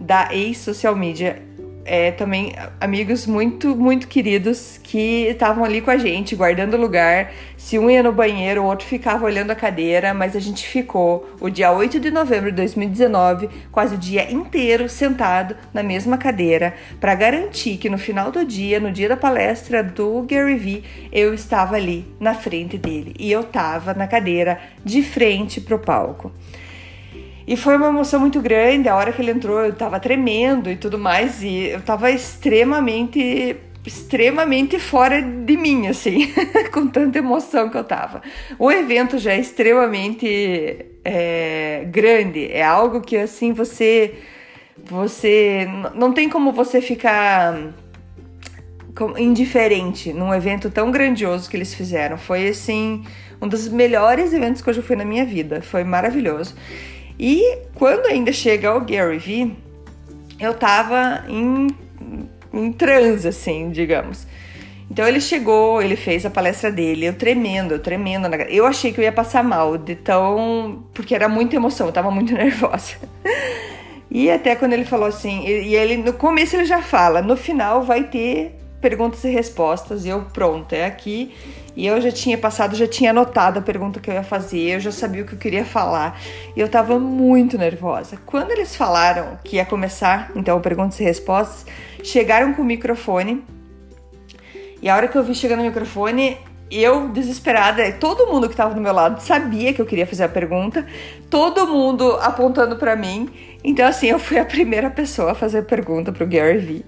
da 0.00 0.34
ex 0.34 0.58
Social 0.58 0.94
Media 0.94 1.42
é, 1.86 2.10
também 2.10 2.52
amigos 2.80 3.26
muito, 3.26 3.74
muito 3.76 4.08
queridos 4.08 4.78
que 4.82 5.26
estavam 5.28 5.64
ali 5.64 5.80
com 5.80 5.90
a 5.90 5.96
gente, 5.96 6.34
guardando 6.34 6.76
lugar. 6.76 7.32
Se 7.56 7.78
um 7.78 7.88
ia 7.88 8.02
no 8.02 8.12
banheiro, 8.12 8.62
o 8.62 8.66
outro 8.66 8.86
ficava 8.86 9.24
olhando 9.24 9.52
a 9.52 9.54
cadeira, 9.54 10.12
mas 10.12 10.36
a 10.36 10.40
gente 10.40 10.66
ficou 10.66 11.30
o 11.40 11.48
dia 11.48 11.70
8 11.70 12.00
de 12.00 12.10
novembro 12.10 12.50
de 12.50 12.56
2019, 12.56 13.48
quase 13.70 13.94
o 13.94 13.98
dia 13.98 14.30
inteiro 14.30 14.88
sentado 14.88 15.56
na 15.72 15.82
mesma 15.82 16.18
cadeira, 16.18 16.74
para 17.00 17.14
garantir 17.14 17.76
que 17.76 17.88
no 17.88 17.98
final 17.98 18.30
do 18.30 18.44
dia, 18.44 18.80
no 18.80 18.90
dia 18.90 19.08
da 19.08 19.16
palestra 19.16 19.82
do 19.82 20.22
Gary 20.22 20.56
Vee, 20.56 20.84
eu 21.12 21.32
estava 21.32 21.76
ali 21.76 22.04
na 22.18 22.34
frente 22.34 22.76
dele 22.76 23.14
e 23.18 23.30
eu 23.30 23.42
estava 23.42 23.94
na 23.94 24.06
cadeira 24.06 24.58
de 24.84 25.02
frente 25.02 25.60
pro 25.60 25.78
palco. 25.78 26.32
E 27.46 27.56
foi 27.56 27.76
uma 27.76 27.88
emoção 27.88 28.18
muito 28.18 28.40
grande. 28.40 28.88
A 28.88 28.96
hora 28.96 29.12
que 29.12 29.22
ele 29.22 29.30
entrou, 29.30 29.60
eu 29.60 29.72
tava 29.72 30.00
tremendo 30.00 30.70
e 30.70 30.76
tudo 30.76 30.98
mais. 30.98 31.42
E 31.42 31.68
eu 31.68 31.80
tava 31.80 32.10
extremamente, 32.10 33.56
extremamente 33.86 34.78
fora 34.80 35.22
de 35.22 35.56
mim, 35.56 35.86
assim, 35.86 36.32
com 36.72 36.88
tanta 36.88 37.18
emoção 37.18 37.70
que 37.70 37.76
eu 37.76 37.84
tava. 37.84 38.20
O 38.58 38.72
evento 38.72 39.16
já 39.18 39.32
é 39.32 39.38
extremamente 39.38 40.86
é, 41.04 41.86
grande. 41.88 42.50
É 42.50 42.64
algo 42.64 43.00
que, 43.00 43.16
assim, 43.16 43.52
você. 43.52 44.14
Você. 44.84 45.68
Não 45.94 46.12
tem 46.12 46.28
como 46.28 46.50
você 46.52 46.80
ficar 46.80 47.72
indiferente 49.18 50.12
num 50.12 50.34
evento 50.34 50.70
tão 50.70 50.90
grandioso 50.90 51.48
que 51.48 51.56
eles 51.56 51.74
fizeram. 51.74 52.16
Foi 52.16 52.48
assim 52.48 53.04
um 53.40 53.46
dos 53.46 53.68
melhores 53.68 54.32
eventos 54.32 54.62
que 54.62 54.70
eu 54.70 54.74
já 54.74 54.82
fui 54.82 54.96
na 54.96 55.04
minha 55.04 55.24
vida. 55.24 55.60
Foi 55.60 55.84
maravilhoso. 55.84 56.54
E 57.18 57.58
quando 57.74 58.06
ainda 58.06 58.32
chega 58.32 58.74
o 58.74 58.80
Gary 58.80 59.18
Vee, 59.18 59.56
eu 60.38 60.54
tava 60.54 61.24
em, 61.28 61.68
em 62.52 62.72
transe, 62.72 63.28
assim, 63.28 63.70
digamos. 63.70 64.26
Então 64.90 65.06
ele 65.06 65.20
chegou, 65.20 65.82
ele 65.82 65.96
fez 65.96 66.24
a 66.24 66.30
palestra 66.30 66.70
dele, 66.70 67.06
eu 67.06 67.14
tremendo, 67.14 67.74
eu 67.74 67.78
tremendo. 67.78 68.26
Eu 68.48 68.66
achei 68.66 68.92
que 68.92 69.00
eu 69.00 69.04
ia 69.04 69.12
passar 69.12 69.42
mal, 69.42 69.76
de 69.76 69.94
tão. 69.96 70.84
porque 70.94 71.14
era 71.14 71.28
muita 71.28 71.56
emoção, 71.56 71.86
eu 71.88 71.92
tava 71.92 72.10
muito 72.10 72.32
nervosa. 72.34 72.94
E 74.10 74.30
até 74.30 74.54
quando 74.54 74.72
ele 74.72 74.84
falou 74.84 75.06
assim, 75.08 75.44
e 75.46 75.74
ele 75.74 75.96
no 75.96 76.12
começo 76.12 76.54
ele 76.54 76.64
já 76.64 76.80
fala, 76.80 77.20
no 77.20 77.36
final 77.36 77.82
vai 77.82 78.04
ter 78.04 78.54
perguntas 78.80 79.24
e 79.24 79.28
respostas, 79.28 80.04
e 80.04 80.08
eu 80.08 80.22
pronto, 80.32 80.72
é 80.72 80.84
aqui. 80.84 81.34
E 81.76 81.86
eu 81.86 82.00
já 82.00 82.10
tinha 82.10 82.38
passado, 82.38 82.74
já 82.74 82.86
tinha 82.86 83.10
anotado 83.10 83.58
a 83.58 83.62
pergunta 83.62 84.00
que 84.00 84.08
eu 84.08 84.14
ia 84.14 84.22
fazer, 84.22 84.76
eu 84.76 84.80
já 84.80 84.90
sabia 84.90 85.22
o 85.22 85.26
que 85.26 85.34
eu 85.34 85.38
queria 85.38 85.64
falar. 85.64 86.18
E 86.56 86.60
eu 86.60 86.68
tava 86.68 86.98
muito 86.98 87.58
nervosa. 87.58 88.18
Quando 88.24 88.50
eles 88.50 88.74
falaram 88.74 89.38
que 89.44 89.56
ia 89.56 89.64
começar, 89.66 90.32
então, 90.34 90.58
perguntas 90.58 90.98
e 90.98 91.04
respostas, 91.04 91.66
chegaram 92.02 92.54
com 92.54 92.62
o 92.62 92.64
microfone. 92.64 93.44
E 94.80 94.88
a 94.88 94.96
hora 94.96 95.06
que 95.06 95.18
eu 95.18 95.22
vi 95.22 95.34
chegando 95.34 95.60
o 95.60 95.64
microfone, 95.64 96.38
eu 96.70 97.08
desesperada, 97.08 97.92
todo 97.92 98.26
mundo 98.26 98.48
que 98.48 98.56
tava 98.56 98.74
do 98.74 98.80
meu 98.80 98.92
lado 98.92 99.20
sabia 99.20 99.74
que 99.74 99.80
eu 99.80 99.86
queria 99.86 100.06
fazer 100.06 100.24
a 100.24 100.28
pergunta, 100.28 100.86
todo 101.28 101.66
mundo 101.66 102.12
apontando 102.22 102.76
para 102.76 102.96
mim. 102.96 103.28
Então, 103.62 103.86
assim, 103.86 104.06
eu 104.06 104.18
fui 104.18 104.38
a 104.38 104.44
primeira 104.46 104.88
pessoa 104.88 105.32
a 105.32 105.34
fazer 105.34 105.58
a 105.58 105.62
pergunta 105.62 106.10
pro 106.10 106.26
Gary 106.26 106.58
Vee. 106.58 106.86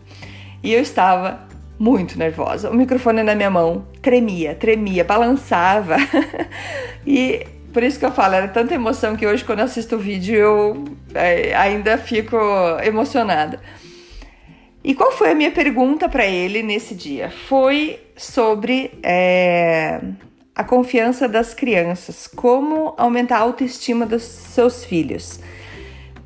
E 0.63 0.73
eu 0.73 0.81
estava 0.81 1.48
muito 1.79 2.19
nervosa. 2.19 2.71
O 2.71 2.75
microfone 2.75 3.23
na 3.23 3.35
minha 3.35 3.51
mão 3.51 3.87
tremia, 4.03 4.55
tremia, 4.55 5.05
balançava. 5.05 5.97
e 7.07 7.47
por 7.73 7.83
isso 7.83 7.99
que 7.99 8.05
eu 8.05 8.11
falo, 8.11 8.35
era 8.35 8.49
tanta 8.49 8.75
emoção 8.75 9.17
que 9.17 9.27
hoje, 9.27 9.45
quando 9.45 9.61
assisto 9.61 9.97
o 9.97 9.99
vídeo, 9.99 10.35
eu 10.35 10.85
é, 11.15 11.55
ainda 11.55 11.97
fico 11.97 12.37
emocionada. 12.83 13.61
E 14.83 14.95
qual 14.95 15.13
foi 15.13 15.31
a 15.31 15.35
minha 15.35 15.51
pergunta 15.51 16.09
para 16.09 16.27
ele 16.27 16.63
nesse 16.63 16.95
dia? 16.95 17.31
Foi 17.31 18.01
sobre 18.17 18.93
é, 19.03 20.01
a 20.55 20.65
confiança 20.65 21.29
das 21.29 21.55
crianças, 21.55 22.27
como 22.27 22.95
aumentar 22.97 23.37
a 23.37 23.41
autoestima 23.41 24.07
dos 24.07 24.23
seus 24.23 24.85
filhos. 24.85 25.41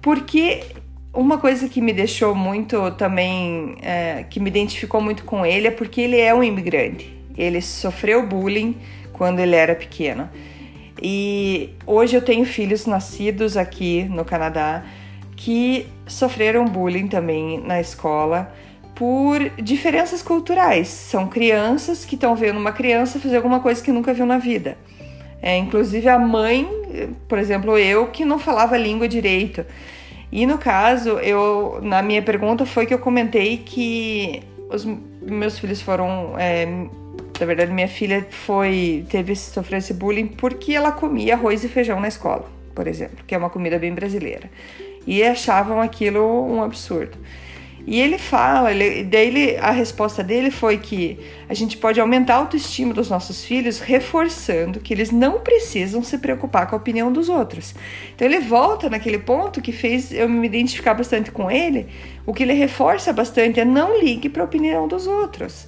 Porque 0.00 0.62
uma 1.14 1.38
coisa 1.38 1.69
que 1.69 1.81
me 1.81 1.92
deixou 1.92 2.35
muito 2.35 2.90
também, 2.92 3.76
é, 3.83 4.25
que 4.28 4.40
me 4.40 4.49
identificou 4.49 5.00
muito 5.00 5.25
com 5.25 5.45
ele, 5.45 5.69
é 5.69 5.71
porque 5.71 6.00
ele 6.00 6.19
é 6.19 6.35
um 6.35 6.42
imigrante. 6.42 7.14
Ele 7.37 7.61
sofreu 7.61 8.26
bullying 8.26 8.76
quando 9.12 9.38
ele 9.40 9.54
era 9.54 9.75
pequeno. 9.75 10.28
E 11.02 11.71
hoje 11.87 12.16
eu 12.16 12.23
tenho 12.23 12.45
filhos 12.45 12.87
nascidos 12.87 13.57
aqui 13.57 14.04
no 14.04 14.25
Canadá 14.25 14.85
que 15.37 15.87
sofreram 16.07 16.64
bullying 16.64 17.09
também 17.09 17.61
na 17.61 17.81
escola 17.81 18.52
por 18.95 19.40
diferenças 19.61 20.23
culturais. 20.23 20.88
São 20.88 21.26
crianças 21.26 22.04
que 22.04 22.14
estão 22.14 22.37
vendo 22.37 22.59
uma 22.59 22.73
criança 22.73 23.19
fazer 23.19 23.37
alguma 23.37 23.61
coisa 23.61 23.83
que 23.83 23.90
nunca 23.90 24.14
viu 24.14 24.25
na 24.25 24.38
vida. 24.38 24.78
É, 25.42 25.57
inclusive 25.57 26.09
a 26.09 26.19
mãe, 26.19 26.69
por 27.26 27.38
exemplo, 27.38 27.76
eu 27.76 28.07
que 28.07 28.25
não 28.25 28.38
falava 28.38 28.76
língua 28.76 29.09
direito. 29.09 29.66
E 30.32 30.46
no 30.46 30.56
caso, 30.56 31.10
eu 31.18 31.78
na 31.82 32.02
minha 32.02 32.22
pergunta 32.22 32.64
foi 32.64 32.86
que 32.86 32.94
eu 32.94 32.98
comentei 32.98 33.58
que 33.58 34.42
os 34.70 34.84
meus 35.20 35.58
filhos 35.58 35.82
foram 35.82 36.34
é, 36.38 36.64
na 37.38 37.46
verdade, 37.46 37.72
minha 37.72 37.88
filha 37.88 38.26
foi 38.30 39.04
teve 39.10 39.36
sofreu 39.36 39.78
esse 39.78 39.92
bullying 39.92 40.26
porque 40.26 40.72
ela 40.72 40.92
comia 40.92 41.34
arroz 41.34 41.64
e 41.64 41.68
feijão 41.68 42.00
na 42.00 42.08
escola, 42.08 42.48
por 42.74 42.86
exemplo, 42.86 43.18
que 43.26 43.34
é 43.34 43.38
uma 43.38 43.50
comida 43.50 43.78
bem 43.78 43.92
brasileira. 43.92 44.50
E 45.06 45.22
achavam 45.22 45.80
aquilo 45.80 46.20
um 46.20 46.62
absurdo. 46.62 47.18
E 47.84 48.00
ele 48.00 48.16
fala, 48.16 48.72
ele, 48.72 49.56
a 49.56 49.72
resposta 49.72 50.22
dele 50.22 50.50
foi 50.50 50.78
que 50.78 51.18
a 51.48 51.54
gente 51.54 51.76
pode 51.76 52.00
aumentar 52.00 52.34
a 52.34 52.38
autoestima 52.38 52.94
dos 52.94 53.10
nossos 53.10 53.44
filhos 53.44 53.80
reforçando 53.80 54.78
que 54.78 54.94
eles 54.94 55.10
não 55.10 55.40
precisam 55.40 56.02
se 56.02 56.18
preocupar 56.18 56.68
com 56.68 56.76
a 56.76 56.78
opinião 56.78 57.12
dos 57.12 57.28
outros. 57.28 57.74
Então 58.14 58.26
ele 58.26 58.38
volta 58.38 58.88
naquele 58.88 59.18
ponto 59.18 59.60
que 59.60 59.72
fez 59.72 60.12
eu 60.12 60.28
me 60.28 60.46
identificar 60.46 60.94
bastante 60.94 61.32
com 61.32 61.50
ele. 61.50 61.88
O 62.24 62.32
que 62.32 62.44
ele 62.44 62.52
reforça 62.52 63.12
bastante 63.12 63.58
é 63.58 63.64
não 63.64 64.00
ligue 64.00 64.28
para 64.28 64.42
a 64.42 64.44
opinião 64.44 64.86
dos 64.86 65.08
outros. 65.08 65.66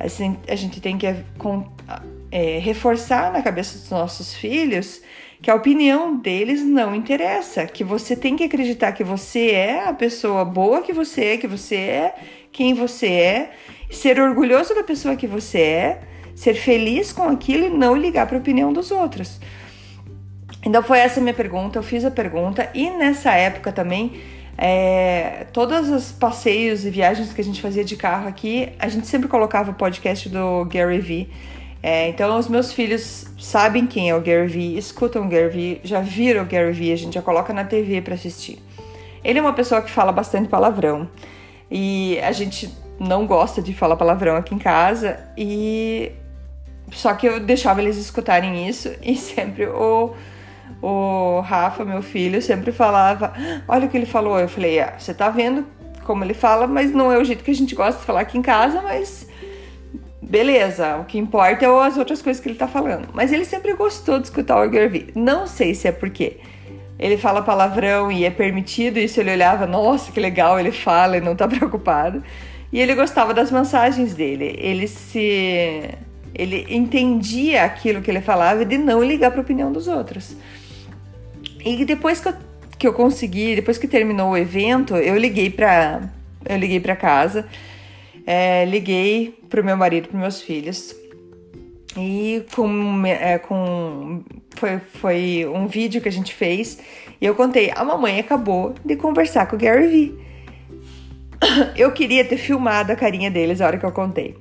Assim, 0.00 0.36
a 0.48 0.56
gente 0.56 0.80
tem 0.80 0.98
que 0.98 1.06
é, 1.06 2.58
reforçar 2.58 3.32
na 3.32 3.40
cabeça 3.40 3.78
dos 3.78 3.88
nossos 3.88 4.34
filhos 4.34 5.00
que 5.42 5.50
a 5.50 5.54
opinião 5.56 6.16
deles 6.16 6.64
não 6.64 6.94
interessa, 6.94 7.66
que 7.66 7.82
você 7.82 8.14
tem 8.14 8.36
que 8.36 8.44
acreditar 8.44 8.92
que 8.92 9.02
você 9.02 9.50
é 9.50 9.88
a 9.88 9.92
pessoa 9.92 10.44
boa 10.44 10.82
que 10.82 10.92
você 10.92 11.24
é, 11.24 11.36
que 11.36 11.48
você 11.48 11.74
é 11.74 12.14
quem 12.52 12.74
você 12.74 13.08
é, 13.08 13.50
ser 13.90 14.20
orgulhoso 14.20 14.74
da 14.74 14.84
pessoa 14.84 15.16
que 15.16 15.26
você 15.26 15.58
é, 15.58 16.00
ser 16.34 16.54
feliz 16.54 17.12
com 17.12 17.24
aquilo 17.24 17.66
e 17.66 17.70
não 17.70 17.96
ligar 17.96 18.26
para 18.26 18.36
a 18.36 18.40
opinião 18.40 18.72
dos 18.72 18.90
outros. 18.92 19.40
Então 20.64 20.80
foi 20.82 21.00
essa 21.00 21.20
minha 21.20 21.34
pergunta, 21.34 21.78
eu 21.78 21.82
fiz 21.82 22.04
a 22.04 22.10
pergunta 22.10 22.70
e 22.72 22.88
nessa 22.90 23.32
época 23.32 23.72
também 23.72 24.20
é, 24.56 25.46
todos 25.52 25.88
os 25.88 26.12
passeios 26.12 26.84
e 26.84 26.90
viagens 26.90 27.32
que 27.32 27.40
a 27.40 27.44
gente 27.44 27.60
fazia 27.60 27.82
de 27.82 27.96
carro 27.96 28.28
aqui, 28.28 28.68
a 28.78 28.88
gente 28.88 29.08
sempre 29.08 29.28
colocava 29.28 29.72
o 29.72 29.74
podcast 29.74 30.28
do 30.28 30.64
Gary 30.66 31.00
Vee. 31.00 31.28
É, 31.82 32.08
então, 32.08 32.38
os 32.38 32.48
meus 32.48 32.72
filhos 32.72 33.26
sabem 33.38 33.86
quem 33.86 34.08
é 34.08 34.14
o 34.14 34.20
Gary 34.20 34.46
Vee, 34.46 34.78
escutam 34.78 35.24
o 35.24 35.28
Gary 35.28 35.48
Vee, 35.48 35.80
já 35.82 36.00
viram 36.00 36.42
o 36.42 36.46
Gary 36.46 36.72
Vee, 36.72 36.92
a 36.92 36.96
gente 36.96 37.14
já 37.14 37.22
coloca 37.22 37.52
na 37.52 37.64
TV 37.64 38.00
para 38.00 38.14
assistir. 38.14 38.62
Ele 39.24 39.38
é 39.38 39.42
uma 39.42 39.52
pessoa 39.52 39.82
que 39.82 39.90
fala 39.90 40.12
bastante 40.12 40.48
palavrão 40.48 41.08
e 41.70 42.20
a 42.22 42.30
gente 42.30 42.72
não 43.00 43.26
gosta 43.26 43.60
de 43.60 43.74
falar 43.74 43.96
palavrão 43.96 44.36
aqui 44.36 44.54
em 44.54 44.58
casa 44.58 45.18
e 45.36 46.12
só 46.92 47.14
que 47.14 47.26
eu 47.26 47.40
deixava 47.40 47.80
eles 47.80 47.96
escutarem 47.96 48.68
isso 48.68 48.92
e 49.02 49.16
sempre 49.16 49.66
o 49.66 50.14
o 50.80 51.40
Rafa, 51.40 51.84
meu 51.84 52.02
filho, 52.02 52.42
sempre 52.42 52.72
falava: 52.72 53.32
Olha 53.68 53.86
o 53.86 53.88
que 53.88 53.96
ele 53.96 54.06
falou. 54.06 54.38
Eu 54.38 54.48
falei: 54.48 54.80
ah, 54.80 54.94
Você 54.98 55.14
tá 55.14 55.30
vendo 55.30 55.64
como 56.04 56.24
ele 56.24 56.34
fala, 56.34 56.66
mas 56.66 56.92
não 56.92 57.12
é 57.12 57.18
o 57.18 57.24
jeito 57.24 57.44
que 57.44 57.50
a 57.52 57.54
gente 57.54 57.74
gosta 57.76 58.00
de 58.00 58.06
falar 58.06 58.22
aqui 58.22 58.36
em 58.36 58.42
casa, 58.42 58.82
mas 58.82 59.28
beleza, 60.32 60.96
o 60.96 61.04
que 61.04 61.18
importa 61.18 61.66
é 61.66 61.86
as 61.86 61.98
outras 61.98 62.22
coisas 62.22 62.42
que 62.42 62.48
ele 62.48 62.56
tá 62.56 62.66
falando. 62.66 63.06
Mas 63.12 63.30
ele 63.30 63.44
sempre 63.44 63.74
gostou 63.74 64.18
de 64.18 64.24
escutar 64.24 64.66
o 64.66 64.70
Garvey. 64.70 65.08
Não 65.14 65.46
sei 65.46 65.74
se 65.74 65.86
é 65.86 65.92
porque 65.92 66.38
ele 66.98 67.18
fala 67.18 67.42
palavrão 67.42 68.10
e 68.10 68.24
é 68.24 68.30
permitido 68.30 68.98
isso, 68.98 69.20
ele 69.20 69.30
olhava, 69.30 69.66
nossa, 69.66 70.10
que 70.10 70.18
legal, 70.18 70.58
ele 70.58 70.72
fala 70.72 71.18
e 71.18 71.20
não 71.20 71.36
tá 71.36 71.46
preocupado. 71.46 72.24
E 72.72 72.80
ele 72.80 72.94
gostava 72.94 73.34
das 73.34 73.50
mensagens 73.50 74.14
dele. 74.14 74.56
Ele 74.58 74.88
se 74.88 75.82
ele 76.34 76.64
entendia 76.70 77.64
aquilo 77.64 78.00
que 78.00 78.10
ele 78.10 78.22
falava 78.22 78.64
de 78.64 78.78
não 78.78 79.04
ligar 79.04 79.30
para 79.32 79.40
a 79.40 79.42
opinião 79.42 79.70
dos 79.70 79.86
outros. 79.86 80.34
E 81.62 81.84
depois 81.84 82.20
que 82.20 82.28
eu, 82.28 82.34
que 82.78 82.88
eu 82.88 82.94
consegui, 82.94 83.54
depois 83.54 83.76
que 83.76 83.86
terminou 83.86 84.30
o 84.30 84.36
evento, 84.38 84.96
eu 84.96 85.14
liguei 85.18 85.50
para 85.50 86.00
eu 86.48 86.56
liguei 86.56 86.80
para 86.80 86.96
casa, 86.96 87.46
é, 88.26 88.64
liguei 88.64 89.38
pro 89.48 89.64
meu 89.64 89.76
marido, 89.76 90.08
para 90.08 90.18
meus 90.18 90.40
filhos 90.40 90.94
e 91.96 92.44
com, 92.54 93.06
é, 93.06 93.38
com 93.38 94.22
foi, 94.56 94.78
foi 94.78 95.46
um 95.46 95.66
vídeo 95.66 96.00
que 96.00 96.08
a 96.08 96.12
gente 96.12 96.32
fez 96.32 96.78
e 97.20 97.26
eu 97.26 97.34
contei 97.34 97.70
a 97.74 97.84
mamãe 97.84 98.18
acabou 98.18 98.74
de 98.84 98.96
conversar 98.96 99.46
com 99.46 99.56
o 99.56 99.58
Gary 99.58 99.86
Vee. 99.88 100.18
Eu 101.76 101.90
queria 101.90 102.24
ter 102.24 102.36
filmado 102.36 102.92
a 102.92 102.96
carinha 102.96 103.28
deles 103.28 103.60
a 103.60 103.66
hora 103.66 103.76
que 103.76 103.84
eu 103.84 103.90
contei. 103.90 104.36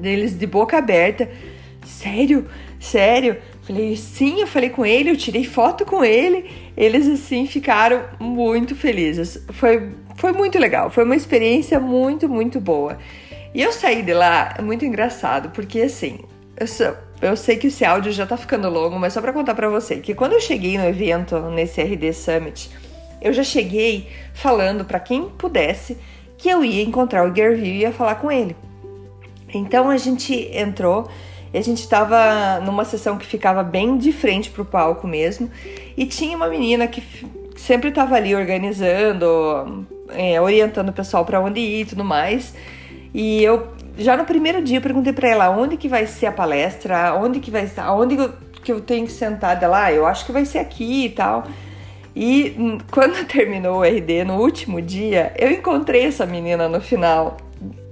Deles 0.00 0.38
de 0.38 0.46
boca 0.46 0.76
aberta. 0.76 1.30
Sério? 1.86 2.46
Sério? 2.78 3.38
Falei, 3.66 3.96
sim, 3.96 4.40
eu 4.40 4.46
falei 4.46 4.70
com 4.70 4.86
ele, 4.86 5.10
eu 5.10 5.16
tirei 5.16 5.42
foto 5.42 5.84
com 5.84 6.04
ele. 6.04 6.48
Eles, 6.76 7.08
assim, 7.08 7.48
ficaram 7.48 8.04
muito 8.20 8.76
felizes. 8.76 9.44
Foi, 9.54 9.90
foi 10.14 10.32
muito 10.32 10.56
legal, 10.56 10.88
foi 10.88 11.02
uma 11.02 11.16
experiência 11.16 11.80
muito, 11.80 12.28
muito 12.28 12.60
boa. 12.60 12.96
E 13.52 13.60
eu 13.60 13.72
saí 13.72 14.02
de 14.02 14.14
lá, 14.14 14.54
é 14.56 14.62
muito 14.62 14.84
engraçado, 14.84 15.50
porque 15.50 15.80
assim, 15.80 16.20
eu, 16.56 16.66
eu 17.22 17.36
sei 17.36 17.56
que 17.56 17.68
esse 17.68 17.84
áudio 17.84 18.12
já 18.12 18.26
tá 18.26 18.36
ficando 18.36 18.68
longo, 18.68 18.98
mas 18.98 19.14
só 19.14 19.20
para 19.20 19.32
contar 19.32 19.54
para 19.54 19.68
você 19.68 19.96
que 19.96 20.14
quando 20.14 20.34
eu 20.34 20.40
cheguei 20.40 20.76
no 20.78 20.84
evento, 20.84 21.40
nesse 21.50 21.80
RD 21.82 22.12
Summit, 22.12 22.70
eu 23.20 23.32
já 23.32 23.42
cheguei 23.42 24.08
falando 24.34 24.84
para 24.84 25.00
quem 25.00 25.30
pudesse 25.30 25.96
que 26.36 26.48
eu 26.48 26.64
ia 26.64 26.82
encontrar 26.82 27.28
o 27.28 27.34
Gerville 27.34 27.78
e 27.78 27.80
ia 27.80 27.92
falar 27.92 28.16
com 28.16 28.30
ele. 28.30 28.54
Então 29.52 29.88
a 29.88 29.96
gente 29.96 30.34
entrou 30.52 31.08
e 31.56 31.58
a 31.58 31.62
gente 31.62 31.80
estava 31.80 32.60
numa 32.60 32.84
sessão 32.84 33.16
que 33.16 33.24
ficava 33.24 33.62
bem 33.62 33.96
de 33.96 34.12
frente 34.12 34.50
pro 34.50 34.62
palco 34.62 35.08
mesmo. 35.08 35.50
E 35.96 36.04
tinha 36.04 36.36
uma 36.36 36.48
menina 36.48 36.86
que 36.86 37.02
sempre 37.56 37.88
estava 37.88 38.14
ali 38.14 38.34
organizando, 38.34 39.86
é, 40.10 40.38
orientando 40.38 40.90
o 40.90 40.92
pessoal 40.92 41.24
para 41.24 41.40
onde 41.40 41.58
ir 41.58 41.80
e 41.80 41.84
tudo 41.86 42.04
mais. 42.04 42.52
E 43.14 43.42
eu 43.42 43.68
já 43.96 44.18
no 44.18 44.26
primeiro 44.26 44.60
dia 44.60 44.76
eu 44.76 44.82
perguntei 44.82 45.14
para 45.14 45.30
ela 45.30 45.48
onde 45.48 45.78
que 45.78 45.88
vai 45.88 46.06
ser 46.06 46.26
a 46.26 46.32
palestra, 46.32 47.14
onde 47.14 47.40
que 47.40 47.50
vai 47.50 47.64
estar, 47.64 47.90
onde 47.94 48.18
que 48.62 48.70
eu 48.70 48.78
tenho 48.78 49.06
que 49.06 49.12
sentar 49.12 49.58
dela, 49.58 49.84
ah, 49.84 49.92
eu 49.94 50.04
acho 50.04 50.26
que 50.26 50.32
vai 50.32 50.44
ser 50.44 50.58
aqui 50.58 51.06
e 51.06 51.08
tal. 51.08 51.46
E 52.14 52.54
hum, 52.58 52.76
quando 52.92 53.26
terminou 53.26 53.78
o 53.78 53.82
RD 53.82 54.24
no 54.24 54.34
último 54.42 54.82
dia, 54.82 55.32
eu 55.38 55.50
encontrei 55.50 56.04
essa 56.04 56.26
menina 56.26 56.68
no 56.68 56.82
final 56.82 57.38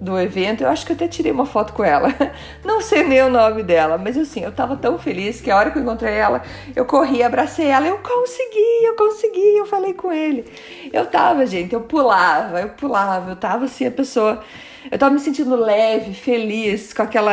do 0.04 0.18
evento, 0.18 0.62
eu 0.62 0.68
acho 0.68 0.84
que 0.84 0.92
eu 0.92 0.96
até 0.96 1.08
tirei 1.08 1.32
uma 1.32 1.46
foto 1.46 1.72
com 1.72 1.82
ela. 1.82 2.14
Não 2.62 2.80
sei 2.80 3.02
nem 3.02 3.22
o 3.22 3.30
nome 3.30 3.62
dela, 3.62 3.96
mas 3.96 4.16
assim, 4.16 4.40
eu 4.40 4.52
tava 4.52 4.76
tão 4.76 4.98
feliz 4.98 5.40
que 5.40 5.50
a 5.50 5.56
hora 5.56 5.70
que 5.70 5.78
eu 5.78 5.82
encontrei 5.82 6.12
ela, 6.12 6.42
eu 6.76 6.84
corri, 6.84 7.22
abracei 7.22 7.66
ela, 7.66 7.86
eu 7.86 7.98
consegui, 7.98 8.84
eu 8.84 8.94
consegui, 8.94 9.56
eu 9.56 9.66
falei 9.66 9.94
com 9.94 10.12
ele. 10.12 10.44
Eu 10.92 11.06
tava, 11.06 11.46
gente, 11.46 11.72
eu 11.72 11.80
pulava, 11.80 12.60
eu 12.60 12.68
pulava, 12.68 13.30
eu 13.30 13.36
tava 13.36 13.64
assim, 13.64 13.86
a 13.86 13.90
pessoa. 13.90 14.44
Eu 14.90 14.98
tava 14.98 15.14
me 15.14 15.20
sentindo 15.20 15.56
leve, 15.56 16.12
feliz 16.12 16.92
com 16.92 17.02
aquela. 17.02 17.32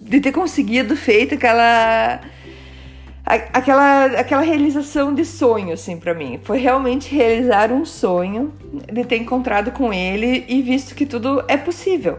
de 0.00 0.20
ter 0.20 0.32
conseguido 0.32 0.96
feito 0.96 1.34
aquela 1.34 2.20
aquela, 3.28 4.06
aquela 4.06 4.40
realização 4.40 5.12
de 5.12 5.24
sonho, 5.24 5.74
assim, 5.74 5.98
para 5.98 6.14
mim. 6.14 6.40
Foi 6.42 6.58
realmente 6.58 7.14
realizar 7.14 7.70
um 7.70 7.84
sonho 7.84 8.52
de 8.90 9.04
ter 9.04 9.18
encontrado 9.18 9.70
com 9.70 9.92
ele 9.92 10.46
e 10.48 10.62
visto 10.62 10.94
que 10.94 11.04
tudo 11.04 11.44
é 11.46 11.56
possível. 11.56 12.18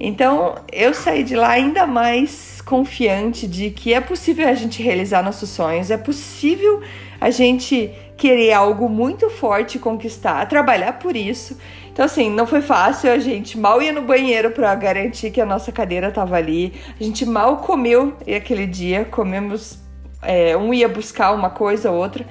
Então, 0.00 0.54
eu 0.72 0.94
saí 0.94 1.22
de 1.22 1.36
lá 1.36 1.50
ainda 1.50 1.86
mais 1.86 2.62
confiante 2.62 3.46
de 3.46 3.70
que 3.70 3.92
é 3.92 4.00
possível 4.00 4.48
a 4.48 4.54
gente 4.54 4.82
realizar 4.82 5.22
nossos 5.22 5.50
sonhos, 5.50 5.90
é 5.90 5.98
possível 5.98 6.80
a 7.20 7.28
gente 7.30 7.90
querer 8.16 8.52
algo 8.52 8.88
muito 8.88 9.28
forte 9.28 9.78
conquistar, 9.78 10.46
trabalhar 10.48 10.94
por 10.94 11.14
isso. 11.14 11.58
Então, 11.92 12.04
assim, 12.04 12.30
não 12.30 12.46
foi 12.46 12.62
fácil. 12.62 13.10
A 13.10 13.18
gente 13.18 13.58
mal 13.58 13.80
ia 13.80 13.92
no 13.92 14.02
banheiro 14.02 14.50
para 14.50 14.74
garantir 14.74 15.30
que 15.30 15.40
a 15.40 15.46
nossa 15.46 15.70
cadeira 15.70 16.10
tava 16.10 16.36
ali. 16.36 16.72
A 16.98 17.02
gente 17.02 17.26
mal 17.26 17.58
comeu 17.58 18.14
aquele 18.26 18.66
dia, 18.66 19.04
comemos 19.04 19.85
é, 20.26 20.56
um 20.56 20.74
ia 20.74 20.88
buscar 20.88 21.32
uma 21.32 21.48
coisa 21.48 21.90
ou 21.90 21.96
outra. 21.96 22.26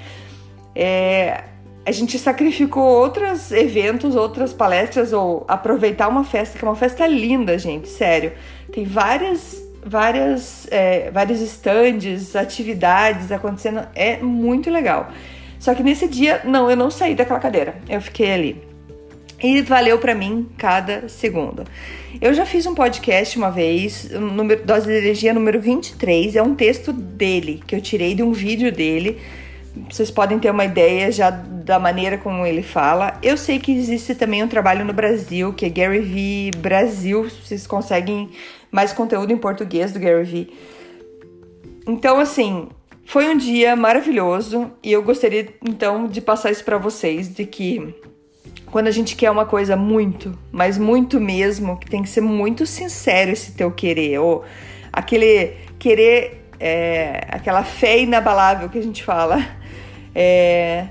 É, 0.76 1.46
a 1.86 1.92
gente 1.92 2.18
sacrificou 2.20 2.84
outros 2.84 3.52
eventos, 3.52 4.16
outras 4.16 4.52
palestras, 4.52 5.14
ou 5.14 5.46
aproveitar 5.48 6.08
uma 6.08 6.24
festa, 6.24 6.58
que 6.58 6.66
é 6.66 6.68
uma 6.68 6.76
festa 6.76 7.08
linda, 7.08 7.58
gente, 7.58 7.88
sério. 7.88 8.34
Tem 8.72 8.84
várias, 8.84 9.62
várias, 9.86 10.68
é, 10.72 11.10
vários 11.12 11.40
estandes, 11.42 12.36
atividades 12.36 13.32
acontecendo, 13.32 13.88
é 13.96 14.18
muito 14.18 14.70
legal. 14.70 15.10
Só 15.60 15.74
que 15.74 15.84
nesse 15.84 16.08
dia, 16.08 16.42
não, 16.44 16.70
eu 16.70 16.76
não 16.76 16.92
saí 16.92 17.16
daquela 17.16 17.40
cadeira, 17.40 17.76
eu 17.88 18.02
fiquei 18.02 18.32
ali. 18.32 18.75
E 19.42 19.62
valeu 19.62 19.98
para 20.00 20.16
mim 20.16 20.48
cada 20.58 21.08
segundo. 21.10 21.64
Eu 22.22 22.34
já 22.34 22.46
fiz 22.46 22.66
um 22.66 22.74
podcast 22.74 23.38
uma 23.38 23.52
vez, 23.52 24.10
número, 24.12 24.66
Dose 24.66 24.86
de 24.88 24.94
Energia 24.94 25.34
número 25.34 25.60
23, 25.60 26.36
é 26.36 26.42
um 26.42 26.56
texto 26.56 26.94
dele, 26.94 27.62
que 27.68 27.76
eu 27.76 27.82
tirei 27.82 28.16
de 28.16 28.24
um 28.24 28.32
vídeo 28.32 28.72
dele. 28.72 29.20
Vocês 29.90 30.10
podem 30.10 30.40
ter 30.40 30.50
uma 30.50 30.64
ideia 30.64 31.12
já 31.12 31.30
da 31.30 31.78
maneira 31.78 32.18
como 32.18 32.46
ele 32.46 32.64
fala. 32.64 33.20
Eu 33.22 33.36
sei 33.36 33.60
que 33.60 33.74
existe 33.74 34.16
também 34.16 34.42
um 34.42 34.48
trabalho 34.48 34.86
no 34.86 34.94
Brasil, 34.94 35.52
que 35.52 35.66
é 35.66 35.70
Gary 35.70 36.00
V 36.00 36.52
Brasil, 36.60 37.24
vocês 37.24 37.68
conseguem 37.68 38.30
mais 38.72 38.94
conteúdo 38.94 39.34
em 39.34 39.38
português 39.38 39.92
do 39.92 40.00
Gary 40.00 40.24
V. 40.24 40.48
Então, 41.86 42.20
assim, 42.20 42.70
foi 43.06 43.28
um 43.30 43.38
dia 43.38 43.76
maravilhoso 43.76 44.72
e 44.82 44.92
eu 44.92 45.04
gostaria 45.04 45.48
então 45.64 46.08
de 46.08 46.22
passar 46.22 46.52
isso 46.52 46.64
para 46.64 46.78
vocês 46.78 47.34
de 47.34 47.46
que 47.46 47.94
quando 48.76 48.88
a 48.88 48.92
gente 48.92 49.16
quer 49.16 49.32
uma 49.32 49.46
coisa 49.46 49.78
muito, 49.78 50.38
mas 50.52 50.78
muito 50.78 51.18
mesmo, 51.18 51.78
que 51.78 51.90
tem 51.90 52.04
que 52.04 52.10
ser 52.10 52.20
muito 52.20 52.66
sincero 52.66 53.32
esse 53.32 53.54
teu 53.54 53.72
querer, 53.72 54.20
ou 54.20 54.44
aquele 54.92 55.54
querer, 55.80 56.50
é, 56.60 57.26
aquela 57.30 57.64
fé 57.64 58.00
inabalável 58.00 58.68
que 58.68 58.78
a 58.78 58.84
gente 58.84 59.02
fala. 59.02 59.38
É, 60.18 60.88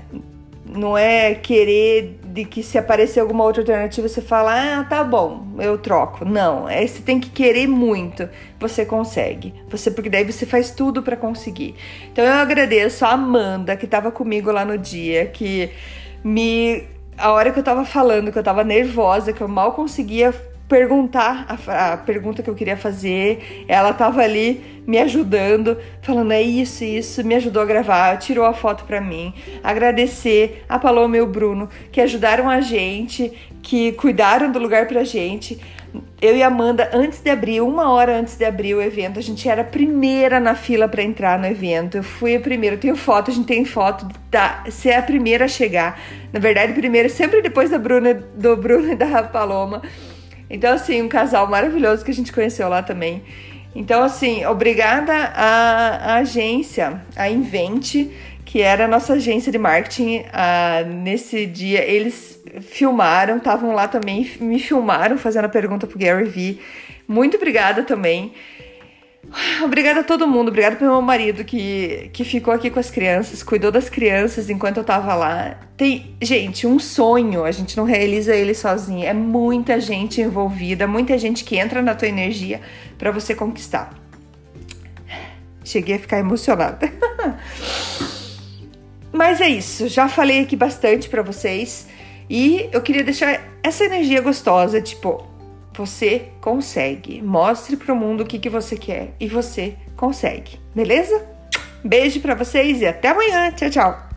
não 0.67 0.95
é 0.95 1.33
querer 1.33 2.19
de 2.23 2.45
que 2.45 2.61
se 2.61 2.77
aparecer 2.77 3.19
alguma 3.19 3.43
outra 3.43 3.63
alternativa 3.63 4.07
você 4.07 4.21
fala, 4.21 4.81
ah, 4.81 4.83
tá 4.83 5.03
bom, 5.03 5.47
eu 5.57 5.79
troco. 5.79 6.23
Não, 6.23 6.69
é 6.69 6.85
você 6.85 7.01
tem 7.01 7.19
que 7.19 7.31
querer 7.31 7.65
muito, 7.65 8.29
você 8.59 8.85
consegue. 8.85 9.51
Você 9.67 9.89
porque 9.89 10.11
daí 10.11 10.23
você 10.23 10.45
faz 10.45 10.69
tudo 10.69 11.01
para 11.01 11.17
conseguir. 11.17 11.73
Então 12.11 12.23
eu 12.23 12.33
agradeço 12.33 13.03
a 13.03 13.13
Amanda 13.13 13.75
que 13.75 13.85
estava 13.85 14.11
comigo 14.11 14.51
lá 14.51 14.63
no 14.63 14.77
dia, 14.77 15.25
que 15.25 15.71
me 16.23 16.83
a 17.17 17.31
hora 17.31 17.51
que 17.51 17.59
eu 17.59 17.63
tava 17.63 17.85
falando, 17.85 18.31
que 18.31 18.37
eu 18.37 18.43
tava 18.43 18.63
nervosa, 18.63 19.33
que 19.33 19.41
eu 19.41 19.47
mal 19.47 19.73
conseguia 19.73 20.33
perguntar 20.67 21.45
a, 21.47 21.93
a, 21.93 21.97
pergunta 21.97 22.41
que 22.41 22.49
eu 22.49 22.55
queria 22.55 22.77
fazer. 22.77 23.65
Ela 23.67 23.93
tava 23.93 24.21
ali 24.21 24.83
me 24.87 24.97
ajudando, 24.99 25.77
falando 26.01 26.31
é 26.31 26.41
isso, 26.41 26.83
isso, 26.83 27.23
me 27.23 27.35
ajudou 27.35 27.61
a 27.61 27.65
gravar, 27.65 28.17
tirou 28.17 28.45
a 28.45 28.53
foto 28.53 28.83
para 28.85 29.01
mim. 29.01 29.33
Agradecer 29.63 30.63
a 30.69 30.77
Paloma 30.77 31.17
e 31.17 31.21
o 31.21 31.27
Bruno 31.27 31.69
que 31.91 32.01
ajudaram 32.01 32.49
a 32.49 32.61
gente, 32.61 33.31
que 33.61 33.91
cuidaram 33.93 34.51
do 34.51 34.59
lugar 34.59 34.87
pra 34.87 35.03
gente 35.03 35.59
eu 36.21 36.35
e 36.35 36.43
a 36.43 36.47
Amanda, 36.47 36.89
antes 36.93 37.21
de 37.21 37.29
abrir, 37.29 37.61
uma 37.61 37.91
hora 37.91 38.17
antes 38.17 38.37
de 38.37 38.45
abrir 38.45 38.73
o 38.73 38.81
evento, 38.81 39.19
a 39.19 39.21
gente 39.21 39.47
era 39.47 39.61
a 39.61 39.65
primeira 39.65 40.39
na 40.39 40.55
fila 40.55 40.87
para 40.87 41.03
entrar 41.03 41.37
no 41.37 41.45
evento. 41.45 41.97
Eu 41.97 42.03
fui 42.03 42.35
a 42.35 42.39
primeira, 42.39 42.75
eu 42.75 42.79
tenho 42.79 42.95
foto, 42.95 43.31
a 43.31 43.33
gente 43.33 43.45
tem 43.45 43.63
foto 43.65 44.07
da 44.29 44.63
ser 44.69 44.93
a 44.93 45.01
primeira 45.01 45.45
a 45.45 45.47
chegar. 45.47 45.99
Na 46.33 46.39
verdade, 46.39 46.73
primeiro, 46.73 47.09
sempre 47.09 47.41
depois 47.41 47.69
da 47.69 47.77
Bruna, 47.77 48.13
do 48.13 48.57
Bruno 48.57 48.91
e 48.91 48.95
da 48.95 49.23
Paloma. 49.23 49.81
Então, 50.49 50.73
assim, 50.73 51.01
um 51.01 51.07
casal 51.07 51.47
maravilhoso 51.47 52.03
que 52.03 52.11
a 52.11 52.13
gente 52.13 52.31
conheceu 52.31 52.69
lá 52.69 52.83
também. 52.83 53.23
Então, 53.75 54.03
assim, 54.03 54.45
obrigada 54.45 55.13
à, 55.13 56.13
à 56.13 56.15
agência, 56.17 57.01
a 57.15 57.29
Invente, 57.29 58.09
que 58.45 58.61
era 58.61 58.85
a 58.85 58.87
nossa 58.87 59.13
agência 59.13 59.51
de 59.51 59.57
marketing. 59.57 60.23
Ah, 60.31 60.83
nesse 60.87 61.45
dia, 61.45 61.83
eles 61.83 62.41
filmaram, 62.61 63.37
estavam 63.37 63.73
lá 63.73 63.87
também, 63.87 64.31
me 64.39 64.59
filmaram 64.59 65.17
fazendo 65.17 65.45
a 65.45 65.49
pergunta 65.49 65.85
pro 65.85 65.99
Gary 65.99 66.23
Vee. 66.25 66.61
Muito 67.07 67.35
obrigada 67.37 67.83
também. 67.83 68.31
Obrigada 69.63 69.99
a 69.99 70.03
todo 70.03 70.27
mundo, 70.27 70.47
obrigada 70.47 70.75
pelo 70.75 70.91
meu 70.91 71.01
marido 71.01 71.43
que, 71.43 72.09
que 72.13 72.23
ficou 72.23 72.53
aqui 72.53 72.69
com 72.69 72.79
as 72.79 72.89
crianças, 72.89 73.43
cuidou 73.43 73.71
das 73.71 73.89
crianças 73.89 74.49
enquanto 74.49 74.77
eu 74.77 74.83
tava 74.83 75.13
lá. 75.13 75.57
Tem, 75.75 76.15
gente, 76.21 76.65
um 76.65 76.79
sonho, 76.79 77.43
a 77.43 77.51
gente 77.51 77.75
não 77.75 77.83
realiza 77.83 78.33
ele 78.33 78.53
sozinho. 78.53 79.05
É 79.05 79.13
muita 79.13 79.79
gente 79.79 80.21
envolvida, 80.21 80.87
muita 80.87 81.17
gente 81.17 81.43
que 81.43 81.57
entra 81.57 81.81
na 81.81 81.93
tua 81.93 82.07
energia 82.07 82.61
para 82.97 83.11
você 83.11 83.35
conquistar. 83.35 83.93
Cheguei 85.63 85.95
a 85.95 85.99
ficar 85.99 86.19
emocionada. 86.19 86.91
Mas 89.11 89.41
é 89.41 89.49
isso, 89.49 89.87
já 89.87 90.07
falei 90.07 90.41
aqui 90.41 90.55
bastante 90.55 91.09
para 91.09 91.21
vocês. 91.21 91.87
E 92.29 92.69
eu 92.71 92.81
queria 92.81 93.03
deixar 93.03 93.41
essa 93.61 93.83
energia 93.85 94.21
gostosa, 94.21 94.81
tipo, 94.81 95.25
você 95.75 96.29
consegue. 96.41 97.21
Mostre 97.21 97.75
pro 97.75 97.95
mundo 97.95 98.21
o 98.21 98.25
que, 98.25 98.39
que 98.39 98.49
você 98.49 98.77
quer 98.77 99.13
e 99.19 99.27
você 99.27 99.75
consegue. 99.95 100.59
Beleza? 100.73 101.25
Beijo 101.83 102.19
para 102.19 102.33
vocês 102.33 102.81
e 102.81 102.85
até 102.85 103.09
amanhã. 103.09 103.51
Tchau, 103.51 103.69
tchau. 103.69 104.09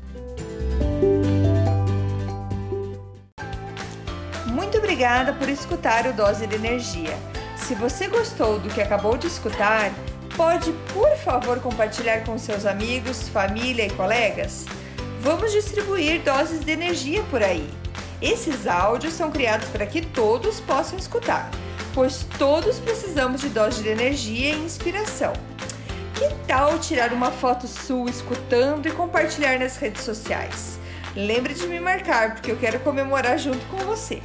Muito 4.47 4.79
obrigada 4.79 5.33
por 5.33 5.49
escutar 5.49 6.07
o 6.07 6.13
Dose 6.13 6.47
de 6.47 6.55
Energia. 6.55 7.17
Se 7.57 7.75
você 7.75 8.07
gostou 8.07 8.59
do 8.59 8.69
que 8.69 8.81
acabou 8.81 9.17
de 9.17 9.27
escutar, 9.27 9.93
pode, 10.37 10.73
por 10.95 11.15
favor, 11.17 11.61
compartilhar 11.61 12.25
com 12.25 12.39
seus 12.39 12.65
amigos, 12.65 13.29
família 13.29 13.87
e 13.87 13.91
colegas? 13.91 14.65
Vamos 15.21 15.53
distribuir 15.53 16.23
doses 16.23 16.61
de 16.61 16.71
energia 16.71 17.23
por 17.25 17.43
aí. 17.43 17.69
Esses 18.21 18.67
áudios 18.67 19.13
são 19.13 19.31
criados 19.31 19.69
para 19.69 19.87
que 19.87 20.05
todos 20.05 20.59
possam 20.61 20.99
escutar, 20.99 21.51
pois 21.95 22.27
todos 22.37 22.81
precisamos 22.81 23.41
de 23.41 23.49
dose 23.49 23.83
de 23.83 23.89
energia 23.89 24.55
e 24.55 24.59
inspiração. 24.59 25.33
Que 26.15 26.35
tal 26.49 26.81
tirar 26.81 27.13
uma 27.13 27.31
foto 27.31 27.69
sua 27.69 28.11
escutando 28.11 28.89
e 28.89 28.91
compartilhar 28.91 29.57
nas 29.61 29.77
redes 29.77 30.03
sociais? 30.03 30.81
Lembre 31.15 31.55
de 31.55 31.67
me 31.69 31.79
marcar, 31.79 32.35
porque 32.35 32.51
eu 32.51 32.57
quero 32.57 32.81
comemorar 32.81 33.39
junto 33.39 33.65
com 33.67 33.77
você. 33.79 34.21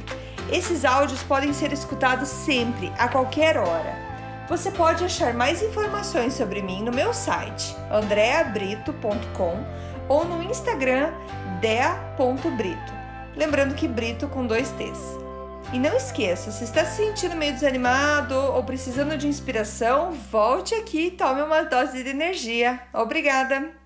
Esses 0.50 0.84
áudios 0.84 1.22
podem 1.22 1.52
ser 1.52 1.72
escutados 1.72 2.28
sempre, 2.28 2.92
a 2.98 3.06
qualquer 3.06 3.56
hora. 3.56 3.96
Você 4.48 4.72
pode 4.72 5.04
achar 5.04 5.32
mais 5.32 5.62
informações 5.62 6.34
sobre 6.34 6.62
mim 6.62 6.82
no 6.82 6.92
meu 6.92 7.14
site 7.14 7.74
andreabrito.com 7.90 9.64
ou 10.08 10.24
no 10.24 10.42
Instagram 10.42 11.12
dea.brito. 11.60 13.03
Lembrando 13.36 13.74
que 13.74 13.88
Brito 13.88 14.28
com 14.28 14.46
dois 14.46 14.70
T's. 14.72 14.98
E 15.72 15.78
não 15.78 15.96
esqueça, 15.96 16.52
se 16.52 16.64
está 16.64 16.84
se 16.84 17.04
sentindo 17.04 17.34
meio 17.34 17.52
desanimado 17.52 18.34
ou 18.34 18.62
precisando 18.62 19.16
de 19.16 19.26
inspiração, 19.26 20.12
volte 20.30 20.74
aqui 20.74 21.06
e 21.06 21.10
tome 21.10 21.42
uma 21.42 21.62
dose 21.62 22.02
de 22.02 22.10
energia. 22.10 22.80
Obrigada! 22.92 23.83